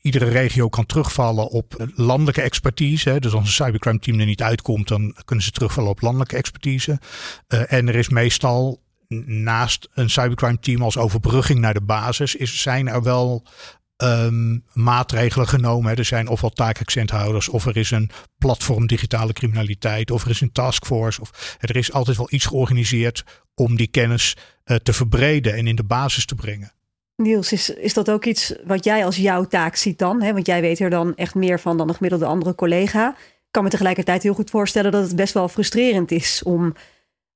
Iedere 0.00 0.28
regio 0.28 0.68
kan 0.68 0.86
terugvallen 0.86 1.48
op 1.48 1.88
landelijke 1.94 2.42
expertise. 2.42 3.20
Dus 3.20 3.32
als 3.32 3.46
een 3.46 3.64
cybercrime 3.64 3.98
team 3.98 4.20
er 4.20 4.26
niet 4.26 4.42
uitkomt, 4.42 4.88
dan 4.88 5.16
kunnen 5.24 5.44
ze 5.44 5.50
terugvallen 5.50 5.90
op 5.90 6.00
landelijke 6.00 6.36
expertise. 6.36 7.00
Uh, 7.48 7.72
en 7.72 7.88
er 7.88 7.94
is 7.94 8.08
meestal 8.08 8.80
naast 9.26 9.88
een 9.94 10.10
cybercrime 10.10 10.58
team 10.58 10.82
als 10.82 10.96
overbrugging 10.96 11.60
naar 11.60 11.74
de 11.74 11.80
basis, 11.80 12.34
is, 12.34 12.62
zijn 12.62 12.88
er 12.88 13.02
wel 13.02 13.44
um, 13.96 14.64
maatregelen 14.72 15.48
genomen. 15.48 15.96
Er 15.96 16.04
zijn 16.04 16.28
ofwel 16.28 16.50
taakaccenthouders, 16.50 17.48
of 17.48 17.66
er 17.66 17.76
is 17.76 17.90
een 17.90 18.10
platform 18.38 18.86
digitale 18.86 19.32
criminaliteit, 19.32 20.10
of 20.10 20.24
er 20.24 20.30
is 20.30 20.40
een 20.40 20.52
taskforce. 20.52 21.20
Of 21.20 21.56
er 21.60 21.76
is 21.76 21.92
altijd 21.92 22.16
wel 22.16 22.28
iets 22.30 22.46
georganiseerd 22.46 23.24
om 23.54 23.76
die 23.76 23.86
kennis 23.86 24.36
uh, 24.64 24.76
te 24.76 24.92
verbreden 24.92 25.54
en 25.54 25.66
in 25.66 25.76
de 25.76 25.84
basis 25.84 26.26
te 26.26 26.34
brengen. 26.34 26.72
Niels, 27.16 27.52
is, 27.52 27.70
is 27.70 27.94
dat 27.94 28.10
ook 28.10 28.24
iets 28.24 28.54
wat 28.64 28.84
jij 28.84 29.04
als 29.04 29.16
jouw 29.16 29.44
taak 29.44 29.76
ziet 29.76 29.98
dan? 29.98 30.22
Hè? 30.22 30.32
Want 30.32 30.46
jij 30.46 30.60
weet 30.60 30.80
er 30.80 30.90
dan 30.90 31.14
echt 31.14 31.34
meer 31.34 31.60
van 31.60 31.76
dan 31.76 31.86
de 31.86 31.94
gemiddelde 31.94 32.26
andere 32.26 32.54
collega. 32.54 33.08
Ik 33.18 33.52
kan 33.62 33.62
me 33.62 33.70
tegelijkertijd 33.70 34.22
heel 34.22 34.34
goed 34.34 34.50
voorstellen 34.50 34.92
dat 34.92 35.02
het 35.02 35.16
best 35.16 35.34
wel 35.34 35.48
frustrerend 35.48 36.10
is 36.10 36.42
om 36.42 36.74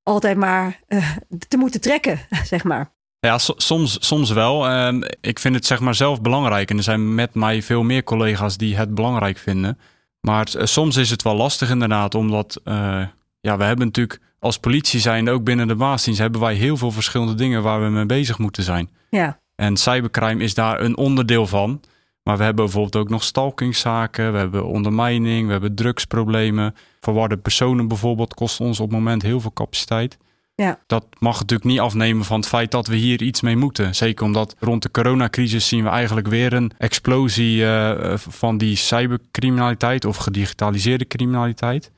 altijd 0.03 0.37
maar 0.37 0.81
uh, 0.89 1.17
te 1.49 1.57
moeten 1.57 1.81
trekken, 1.81 2.21
zeg 2.45 2.65
maar. 2.65 2.93
Ja, 3.21 3.39
soms, 3.39 4.07
soms 4.07 4.31
wel. 4.31 4.71
Uh, 4.71 5.03
ik 5.21 5.39
vind 5.39 5.55
het 5.55 5.67
zeg 5.67 5.81
maar 5.81 5.95
zelf 5.95 6.21
belangrijk. 6.21 6.71
En 6.71 6.77
er 6.77 6.83
zijn 6.83 7.15
met 7.15 7.35
mij 7.35 7.63
veel 7.63 7.83
meer 7.83 8.05
collega's 8.05 8.57
die 8.57 8.77
het 8.77 8.95
belangrijk 8.95 9.39
vinden. 9.39 9.79
Maar 10.21 10.49
soms 10.53 10.97
is 10.97 11.11
het 11.11 11.23
wel 11.23 11.35
lastig 11.35 11.71
inderdaad, 11.71 12.15
omdat 12.15 12.61
uh, 12.65 13.03
ja, 13.41 13.57
we 13.57 13.65
hebben 13.65 13.87
natuurlijk 13.87 14.21
als 14.39 14.59
politie 14.59 15.01
zijn, 15.01 15.29
ook 15.29 15.45
binnen 15.45 15.69
de 15.69 15.75
baasdienst, 15.75 16.21
hebben 16.21 16.41
wij 16.41 16.55
heel 16.55 16.77
veel 16.77 16.91
verschillende 16.91 17.35
dingen 17.35 17.63
waar 17.63 17.83
we 17.83 17.89
mee 17.89 18.07
bezig 18.07 18.39
moeten 18.39 18.63
zijn. 18.63 18.91
Ja. 19.11 19.41
En 19.55 19.77
cybercrime 19.77 20.43
is 20.43 20.55
daar 20.55 20.81
een 20.81 20.97
onderdeel 20.97 21.47
van. 21.47 21.81
Maar 22.23 22.37
we 22.37 22.45
hebben 22.45 22.65
bijvoorbeeld 22.65 22.97
ook 22.97 23.09
nog 23.09 23.23
stalkingzaken, 23.23 24.33
we 24.33 24.39
hebben 24.39 24.67
ondermijning, 24.67 25.47
we 25.47 25.53
hebben 25.53 25.75
drugsproblemen. 25.75 26.75
Verwarde 27.01 27.37
personen 27.37 27.89
bijvoorbeeld 27.89 28.35
kost 28.35 28.61
ons 28.61 28.81
op 28.81 28.89
het 28.89 28.99
moment 28.99 29.23
heel 29.23 29.41
veel 29.41 29.53
capaciteit. 29.53 30.19
Ja. 30.61 30.79
Dat 30.87 31.07
mag 31.19 31.39
natuurlijk 31.39 31.71
niet 31.71 31.81
afnemen 31.81 32.25
van 32.25 32.37
het 32.37 32.49
feit 32.49 32.71
dat 32.71 32.87
we 32.87 32.97
hier 32.97 33.23
iets 33.23 33.41
mee 33.41 33.57
moeten. 33.57 33.95
Zeker 33.95 34.25
omdat 34.25 34.55
rond 34.59 34.83
de 34.83 34.91
coronacrisis 34.91 35.69
zien 35.69 35.83
we 35.83 35.89
eigenlijk 35.89 36.27
weer 36.27 36.53
een 36.53 36.73
explosie 36.79 37.63
uh, 37.63 38.13
van 38.17 38.59
die 38.59 38.77
cybercriminaliteit 38.77 40.05
of 40.05 40.17
gedigitaliseerde 40.17 41.07
criminaliteit. 41.07 41.91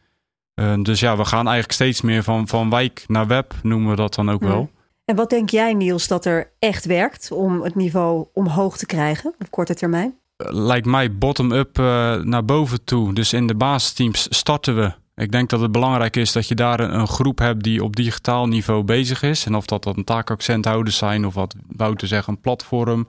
Uh, 0.55 0.83
dus 0.83 1.01
ja, 1.01 1.17
we 1.17 1.25
gaan 1.25 1.45
eigenlijk 1.45 1.73
steeds 1.73 2.01
meer 2.01 2.23
van, 2.23 2.49
van 2.49 2.71
wijk 2.71 3.05
naar 3.07 3.27
web, 3.27 3.55
noemen 3.63 3.91
we 3.91 3.97
dat 3.97 4.15
dan 4.15 4.31
ook 4.31 4.41
wel. 4.41 4.71
En 5.05 5.17
wat 5.17 5.31
denk 5.31 5.51
jij, 5.51 5.75
Niels, 5.75 6.09
dat 6.09 6.25
er 6.25 6.53
echt 6.59 6.85
werkt 6.85 7.33
om 7.33 7.63
het 7.63 7.75
niveau 7.75 8.27
omhoog 8.33 8.77
te 8.77 8.87
krijgen 8.87 9.35
op 9.39 9.51
korte 9.51 9.75
termijn? 9.75 10.15
Lijkt 10.37 10.87
mij 10.87 11.17
bottom-up 11.17 11.79
uh, 11.79 11.85
naar 12.15 12.45
boven 12.45 12.85
toe. 12.85 13.15
Dus 13.15 13.33
in 13.33 13.47
de 13.47 13.55
basisteams 13.55 14.27
starten 14.31 14.77
we 14.77 14.93
Ik 15.15 15.33
denk 15.33 15.51
dat 15.51 15.61
het 15.61 15.73
belangrijk 15.73 16.17
is 16.17 16.33
dat 16.33 16.49
je 16.49 16.55
daar 16.55 16.81
een, 16.81 17.07
groep 17.09 17.39
hebt 17.39 17.63
die 17.63 17.85
op 17.85 17.97
digitaal 17.97 18.47
niveau 18.47 18.83
bezig 18.83 19.23
is. 19.23 19.47
En 19.47 19.55
of 19.55 19.67
dat 19.67 19.83
dan 19.83 20.05
taakaccenthouders 20.05 20.97
zijn 20.97 21.27
of 21.27 21.35
wat 21.35 21.55
Wouter 21.77 22.09
zegt, 22.09 22.29
een 22.29 22.41
platform 22.41 23.09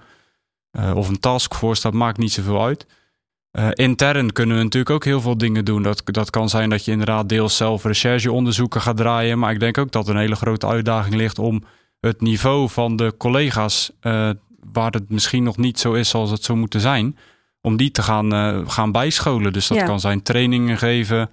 uh, 0.71 0.95
of 0.95 1.09
een 1.09 1.19
taskforce, 1.19 1.81
dat 1.81 1.93
maakt 1.93 2.17
niet 2.17 2.31
zoveel 2.31 2.63
uit. 2.63 2.85
Uh, 3.51 3.67
intern 3.73 4.31
kunnen 4.31 4.57
we 4.57 4.63
natuurlijk 4.63 4.95
ook 4.95 5.05
heel 5.05 5.21
veel 5.21 5.37
dingen 5.37 5.65
doen. 5.65 5.83
Dat, 5.83 6.01
dat 6.05 6.29
kan 6.29 6.49
zijn 6.49 6.69
dat 6.69 6.85
je 6.85 6.91
inderdaad 6.91 7.29
deels 7.29 7.57
zelf 7.57 7.83
rechercheonderzoeken 7.83 8.81
gaat 8.81 8.97
draaien. 8.97 9.39
Maar 9.39 9.51
ik 9.51 9.59
denk 9.59 9.77
ook 9.77 9.91
dat 9.91 10.07
er 10.07 10.13
een 10.13 10.21
hele 10.21 10.35
grote 10.35 10.67
uitdaging 10.67 11.15
ligt 11.15 11.39
om 11.39 11.63
het 11.99 12.21
niveau 12.21 12.69
van 12.69 12.95
de 12.95 13.13
collega's, 13.17 13.91
uh, 14.01 14.29
waar 14.73 14.91
het 14.91 15.09
misschien 15.09 15.43
nog 15.43 15.57
niet 15.57 15.79
zo 15.79 15.93
is 15.93 16.09
zoals 16.09 16.31
het 16.31 16.43
zou 16.43 16.57
moeten 16.57 16.81
zijn, 16.81 17.17
om 17.61 17.77
die 17.77 17.91
te 17.91 18.01
gaan, 18.01 18.31
gaan 18.69 18.91
bijscholen. 18.91 19.53
Dus 19.53 19.67
dat 19.67 19.77
ja. 19.77 19.85
kan 19.85 19.99
zijn 19.99 20.23
trainingen 20.23 20.77
geven. 20.77 21.29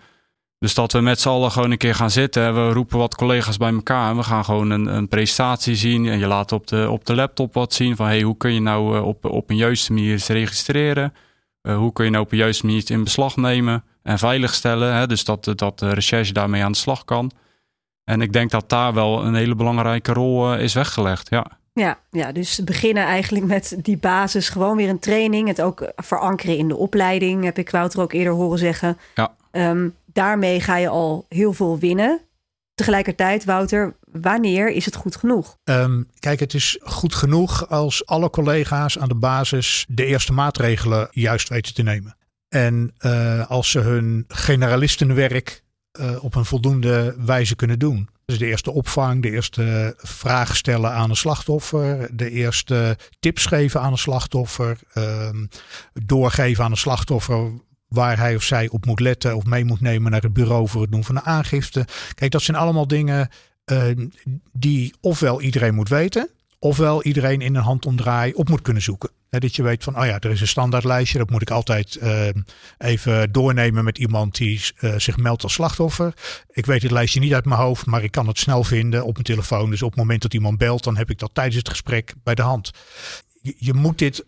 Dus 0.60 0.74
dat 0.74 0.92
we 0.92 1.00
met 1.00 1.20
z'n 1.20 1.28
allen 1.28 1.50
gewoon 1.50 1.70
een 1.70 1.78
keer 1.78 1.94
gaan 1.94 2.10
zitten. 2.10 2.54
We 2.54 2.72
roepen 2.72 2.98
wat 2.98 3.14
collega's 3.14 3.56
bij 3.56 3.72
elkaar 3.72 4.10
en 4.10 4.16
we 4.16 4.22
gaan 4.22 4.44
gewoon 4.44 4.70
een, 4.70 4.86
een 4.86 5.08
presentatie 5.08 5.74
zien. 5.74 6.06
En 6.06 6.18
je 6.18 6.26
laat 6.26 6.52
op 6.52 6.66
de, 6.66 6.90
op 6.90 7.04
de 7.04 7.14
laptop 7.14 7.54
wat 7.54 7.74
zien 7.74 7.96
van 7.96 8.06
hey, 8.06 8.22
hoe 8.22 8.36
kun 8.36 8.52
je 8.52 8.60
nou 8.60 9.02
op, 9.02 9.24
op 9.24 9.50
een 9.50 9.56
juiste 9.56 9.92
manier 9.92 10.24
registreren. 10.26 11.14
Uh, 11.62 11.76
hoe 11.76 11.92
kun 11.92 12.04
je 12.04 12.10
nou 12.10 12.24
op 12.24 12.32
een 12.32 12.38
juiste 12.38 12.66
manier 12.66 12.90
in 12.90 13.04
beslag 13.04 13.36
nemen 13.36 13.84
en 14.02 14.18
veiligstellen. 14.18 14.94
Hè? 14.94 15.06
Dus 15.06 15.24
dat, 15.24 15.52
dat 15.54 15.78
de 15.78 15.92
recherche 15.92 16.32
daarmee 16.32 16.64
aan 16.64 16.72
de 16.72 16.78
slag 16.78 17.04
kan. 17.04 17.30
En 18.04 18.20
ik 18.20 18.32
denk 18.32 18.50
dat 18.50 18.68
daar 18.68 18.94
wel 18.94 19.24
een 19.24 19.34
hele 19.34 19.54
belangrijke 19.54 20.12
rol 20.12 20.54
uh, 20.54 20.62
is 20.62 20.74
weggelegd. 20.74 21.30
Ja. 21.30 21.46
Ja, 21.72 21.98
ja, 22.10 22.32
dus 22.32 22.64
beginnen 22.64 23.04
eigenlijk 23.04 23.44
met 23.44 23.76
die 23.82 23.96
basis. 23.96 24.48
Gewoon 24.48 24.76
weer 24.76 24.88
een 24.88 24.98
training. 24.98 25.48
Het 25.48 25.62
ook 25.62 25.92
verankeren 25.96 26.56
in 26.56 26.68
de 26.68 26.76
opleiding, 26.76 27.44
heb 27.44 27.58
ik 27.58 27.70
Wouter 27.70 28.00
ook 28.00 28.12
eerder 28.12 28.32
horen 28.32 28.58
zeggen. 28.58 28.98
Ja. 29.14 29.34
Um, 29.52 29.94
daarmee 30.12 30.60
ga 30.60 30.76
je 30.76 30.88
al 30.88 31.26
heel 31.28 31.52
veel 31.52 31.78
winnen. 31.78 32.20
Tegelijkertijd, 32.74 33.44
Wouter, 33.44 33.96
wanneer 34.00 34.70
is 34.70 34.84
het 34.84 34.94
goed 34.94 35.16
genoeg? 35.16 35.56
Um, 35.64 36.08
kijk, 36.18 36.40
het 36.40 36.54
is 36.54 36.78
goed 36.82 37.14
genoeg 37.14 37.68
als 37.68 38.06
alle 38.06 38.30
collega's 38.30 38.98
aan 38.98 39.08
de 39.08 39.14
basis 39.14 39.86
de 39.88 40.04
eerste 40.04 40.32
maatregelen 40.32 41.08
juist 41.10 41.48
weten 41.48 41.74
te 41.74 41.82
nemen. 41.82 42.16
En 42.48 42.94
uh, 43.00 43.50
als 43.50 43.70
ze 43.70 43.78
hun 43.78 44.24
generalistenwerk 44.28 45.62
uh, 46.00 46.24
op 46.24 46.34
een 46.34 46.44
voldoende 46.44 47.14
wijze 47.18 47.56
kunnen 47.56 47.78
doen. 47.78 48.08
Dus 48.24 48.38
de 48.38 48.46
eerste 48.46 48.70
opvang, 48.70 49.22
de 49.22 49.30
eerste 49.30 49.94
vragen 49.98 50.56
stellen 50.56 50.92
aan 50.92 51.10
een 51.10 51.16
slachtoffer, 51.16 52.16
de 52.16 52.30
eerste 52.30 52.98
tips 53.20 53.46
geven 53.46 53.80
aan 53.80 53.92
een 53.92 53.98
slachtoffer, 53.98 54.78
um, 54.94 55.48
doorgeven 55.92 56.64
aan 56.64 56.70
een 56.70 56.76
slachtoffer 56.76 57.52
waar 57.90 58.18
hij 58.18 58.36
of 58.36 58.42
zij 58.42 58.68
op 58.68 58.86
moet 58.86 59.00
letten 59.00 59.36
of 59.36 59.44
mee 59.44 59.64
moet 59.64 59.80
nemen 59.80 60.10
naar 60.10 60.22
het 60.22 60.32
bureau 60.32 60.68
voor 60.68 60.82
het 60.82 60.92
doen 60.92 61.04
van 61.04 61.14
de 61.14 61.22
aangifte. 61.22 61.86
Kijk, 62.14 62.30
dat 62.30 62.42
zijn 62.42 62.56
allemaal 62.56 62.86
dingen 62.86 63.28
uh, 63.72 63.84
die 64.52 64.94
ofwel 65.00 65.40
iedereen 65.40 65.74
moet 65.74 65.88
weten, 65.88 66.30
ofwel 66.58 67.02
iedereen 67.02 67.40
in 67.40 67.54
een 67.54 67.62
handomdraai 67.62 68.32
op 68.32 68.48
moet 68.48 68.62
kunnen 68.62 68.82
zoeken. 68.82 69.10
Dat 69.30 69.56
je 69.56 69.62
weet 69.62 69.84
van, 69.84 69.98
oh 69.98 70.06
ja, 70.06 70.18
er 70.20 70.30
is 70.30 70.40
een 70.40 70.48
standaardlijstje, 70.48 71.18
dat 71.18 71.30
moet 71.30 71.42
ik 71.42 71.50
altijd 71.50 71.98
uh, 72.02 72.26
even 72.78 73.32
doornemen 73.32 73.84
met 73.84 73.98
iemand 73.98 74.36
die 74.36 74.60
uh, 74.80 74.94
zich 74.96 75.16
meldt 75.16 75.42
als 75.42 75.52
slachtoffer. 75.52 76.14
Ik 76.50 76.66
weet 76.66 76.82
het 76.82 76.90
lijstje 76.90 77.20
niet 77.20 77.34
uit 77.34 77.44
mijn 77.44 77.60
hoofd, 77.60 77.86
maar 77.86 78.04
ik 78.04 78.10
kan 78.10 78.26
het 78.26 78.38
snel 78.38 78.64
vinden 78.64 79.04
op 79.04 79.12
mijn 79.12 79.24
telefoon. 79.24 79.70
Dus 79.70 79.82
op 79.82 79.90
het 79.90 79.98
moment 79.98 80.22
dat 80.22 80.34
iemand 80.34 80.58
belt, 80.58 80.84
dan 80.84 80.96
heb 80.96 81.10
ik 81.10 81.18
dat 81.18 81.34
tijdens 81.34 81.56
het 81.56 81.68
gesprek 81.68 82.14
bij 82.22 82.34
de 82.34 82.42
hand. 82.42 82.70
Je, 83.40 83.54
je 83.58 83.74
moet 83.74 83.98
dit 83.98 84.24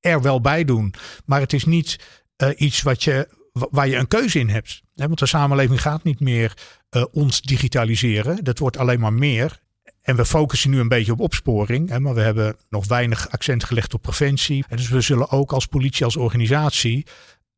er 0.00 0.22
wel 0.22 0.40
bij 0.40 0.64
doen, 0.64 0.94
maar 1.24 1.40
het 1.40 1.52
is 1.52 1.64
niet 1.64 1.98
uh, 2.42 2.48
iets 2.56 2.82
wat 2.82 3.04
je, 3.04 3.28
waar 3.52 3.88
je 3.88 3.96
een 3.96 4.08
keuze 4.08 4.38
in 4.38 4.48
hebt. 4.48 4.82
He, 4.94 5.06
want 5.06 5.18
de 5.18 5.26
samenleving 5.26 5.80
gaat 5.80 6.04
niet 6.04 6.20
meer 6.20 6.56
uh, 6.90 7.04
ons 7.12 7.40
digitaliseren. 7.40 8.44
Dat 8.44 8.58
wordt 8.58 8.76
alleen 8.76 9.00
maar 9.00 9.12
meer. 9.12 9.64
En 10.02 10.16
we 10.16 10.26
focussen 10.26 10.70
nu 10.70 10.80
een 10.80 10.88
beetje 10.88 11.12
op 11.12 11.20
opsporing, 11.20 11.88
hè, 11.88 12.00
maar 12.00 12.14
we 12.14 12.20
hebben 12.20 12.56
nog 12.68 12.86
weinig 12.86 13.30
accent 13.30 13.64
gelegd 13.64 13.94
op 13.94 14.02
preventie. 14.02 14.64
En 14.68 14.76
dus 14.76 14.88
we 14.88 15.00
zullen 15.00 15.30
ook 15.30 15.52
als 15.52 15.66
politie, 15.66 16.04
als 16.04 16.16
organisatie, 16.16 17.06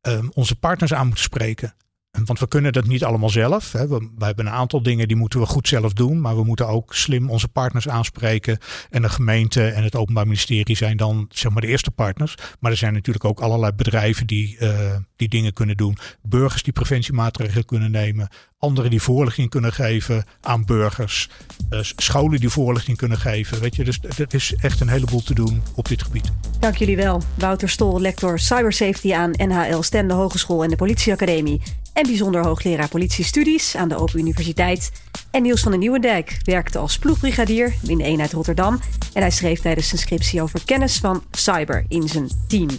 um, 0.01 0.31
onze 0.33 0.55
partners 0.55 0.93
aan 0.93 1.05
moeten 1.05 1.23
spreken. 1.23 1.73
Want 2.11 2.39
we 2.39 2.47
kunnen 2.47 2.73
dat 2.73 2.87
niet 2.87 3.03
allemaal 3.03 3.29
zelf. 3.29 3.71
Hè. 3.71 3.87
We, 3.87 4.09
hebben 4.19 4.45
een 4.45 4.51
aantal 4.51 4.83
dingen 4.83 5.07
die 5.07 5.17
moeten 5.17 5.39
we 5.39 5.45
goed 5.45 5.67
zelf 5.67 5.93
doen. 5.93 6.21
Maar 6.21 6.35
we 6.35 6.43
moeten 6.43 6.67
ook 6.67 6.95
slim 6.95 7.29
onze 7.29 7.47
partners 7.47 7.89
aanspreken. 7.89 8.57
En 8.89 9.01
de 9.01 9.09
gemeente 9.09 9.67
en 9.67 9.83
het 9.83 9.95
Openbaar 9.95 10.25
Ministerie 10.25 10.75
zijn 10.75 10.97
dan 10.97 11.25
zeg 11.29 11.51
maar 11.51 11.61
de 11.61 11.67
eerste 11.67 11.91
partners. 11.91 12.35
Maar 12.59 12.71
er 12.71 12.77
zijn 12.77 12.93
natuurlijk 12.93 13.25
ook 13.25 13.39
allerlei 13.39 13.71
bedrijven 13.71 14.27
die, 14.27 14.57
uh, 14.59 14.95
die 15.15 15.29
dingen 15.29 15.53
kunnen 15.53 15.77
doen. 15.77 15.97
Burgers 16.21 16.63
die 16.63 16.73
preventiemaatregelen 16.73 17.65
kunnen 17.65 17.91
nemen. 17.91 18.27
Anderen 18.57 18.89
die 18.89 19.01
voorlichting 19.01 19.49
kunnen 19.49 19.73
geven 19.73 20.23
aan 20.41 20.65
burgers. 20.65 21.29
Uh, 21.69 21.79
scholen 21.81 22.39
die 22.39 22.49
voorlichting 22.49 22.97
kunnen 22.97 23.17
geven. 23.17 23.59
Weet 23.59 23.75
je, 23.75 23.83
dus 23.83 23.99
er 24.01 24.33
is 24.33 24.55
echt 24.55 24.79
een 24.79 24.89
heleboel 24.89 25.23
te 25.23 25.33
doen 25.33 25.63
op 25.75 25.87
dit 25.87 26.03
gebied. 26.03 26.31
Dank 26.59 26.75
jullie 26.75 26.95
wel. 26.95 27.21
Wouter 27.35 27.69
Stol, 27.69 28.01
lector 28.01 28.39
Cybersafety 28.39 29.13
aan 29.13 29.31
NHL 29.31 29.81
Stende 29.81 30.13
Hogeschool 30.13 30.63
en 30.63 30.69
de 30.69 30.75
Politieacademie. 30.75 31.61
En 31.99 32.05
bijzonder 32.05 32.45
hoogleraar 32.45 32.87
politiestudies 32.87 33.75
aan 33.75 33.89
de 33.89 33.97
Open 33.97 34.19
Universiteit. 34.19 34.91
En 35.31 35.41
Niels 35.41 35.61
van 35.61 35.71
den 35.71 35.79
Nieuwendijk 35.79 36.37
werkte 36.43 36.77
als 36.77 36.97
ploegbrigadier 36.97 37.73
in 37.87 37.97
de 37.97 38.03
eenheid 38.03 38.33
Rotterdam. 38.33 38.79
En 39.13 39.21
hij 39.21 39.31
schreef 39.31 39.61
tijdens 39.61 39.87
zijn 39.87 40.01
scriptie 40.01 40.41
over 40.41 40.61
kennis 40.65 40.97
van 40.97 41.23
cyber 41.31 41.85
in 41.87 42.07
zijn 42.07 42.29
team. 42.47 42.69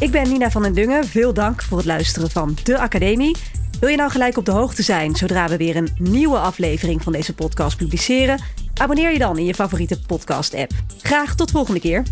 Ik 0.00 0.10
ben 0.10 0.28
Nina 0.28 0.50
van 0.50 0.62
den 0.62 0.74
Dungen. 0.74 1.06
Veel 1.06 1.34
dank 1.34 1.62
voor 1.62 1.76
het 1.76 1.86
luisteren 1.86 2.30
van 2.30 2.56
De 2.62 2.78
Academie. 2.78 3.36
Wil 3.80 3.88
je 3.88 3.96
nou 3.96 4.10
gelijk 4.10 4.36
op 4.36 4.44
de 4.44 4.52
hoogte 4.52 4.82
zijn 4.82 5.16
zodra 5.16 5.48
we 5.48 5.56
weer 5.56 5.76
een 5.76 5.90
nieuwe 5.98 6.38
aflevering 6.38 7.02
van 7.02 7.12
deze 7.12 7.34
podcast 7.34 7.76
publiceren? 7.76 8.40
Abonneer 8.74 9.12
je 9.12 9.18
dan 9.18 9.38
in 9.38 9.44
je 9.44 9.54
favoriete 9.54 10.00
podcast-app. 10.00 10.72
Graag 11.02 11.34
tot 11.34 11.50
volgende 11.50 11.80
keer. 11.80 12.02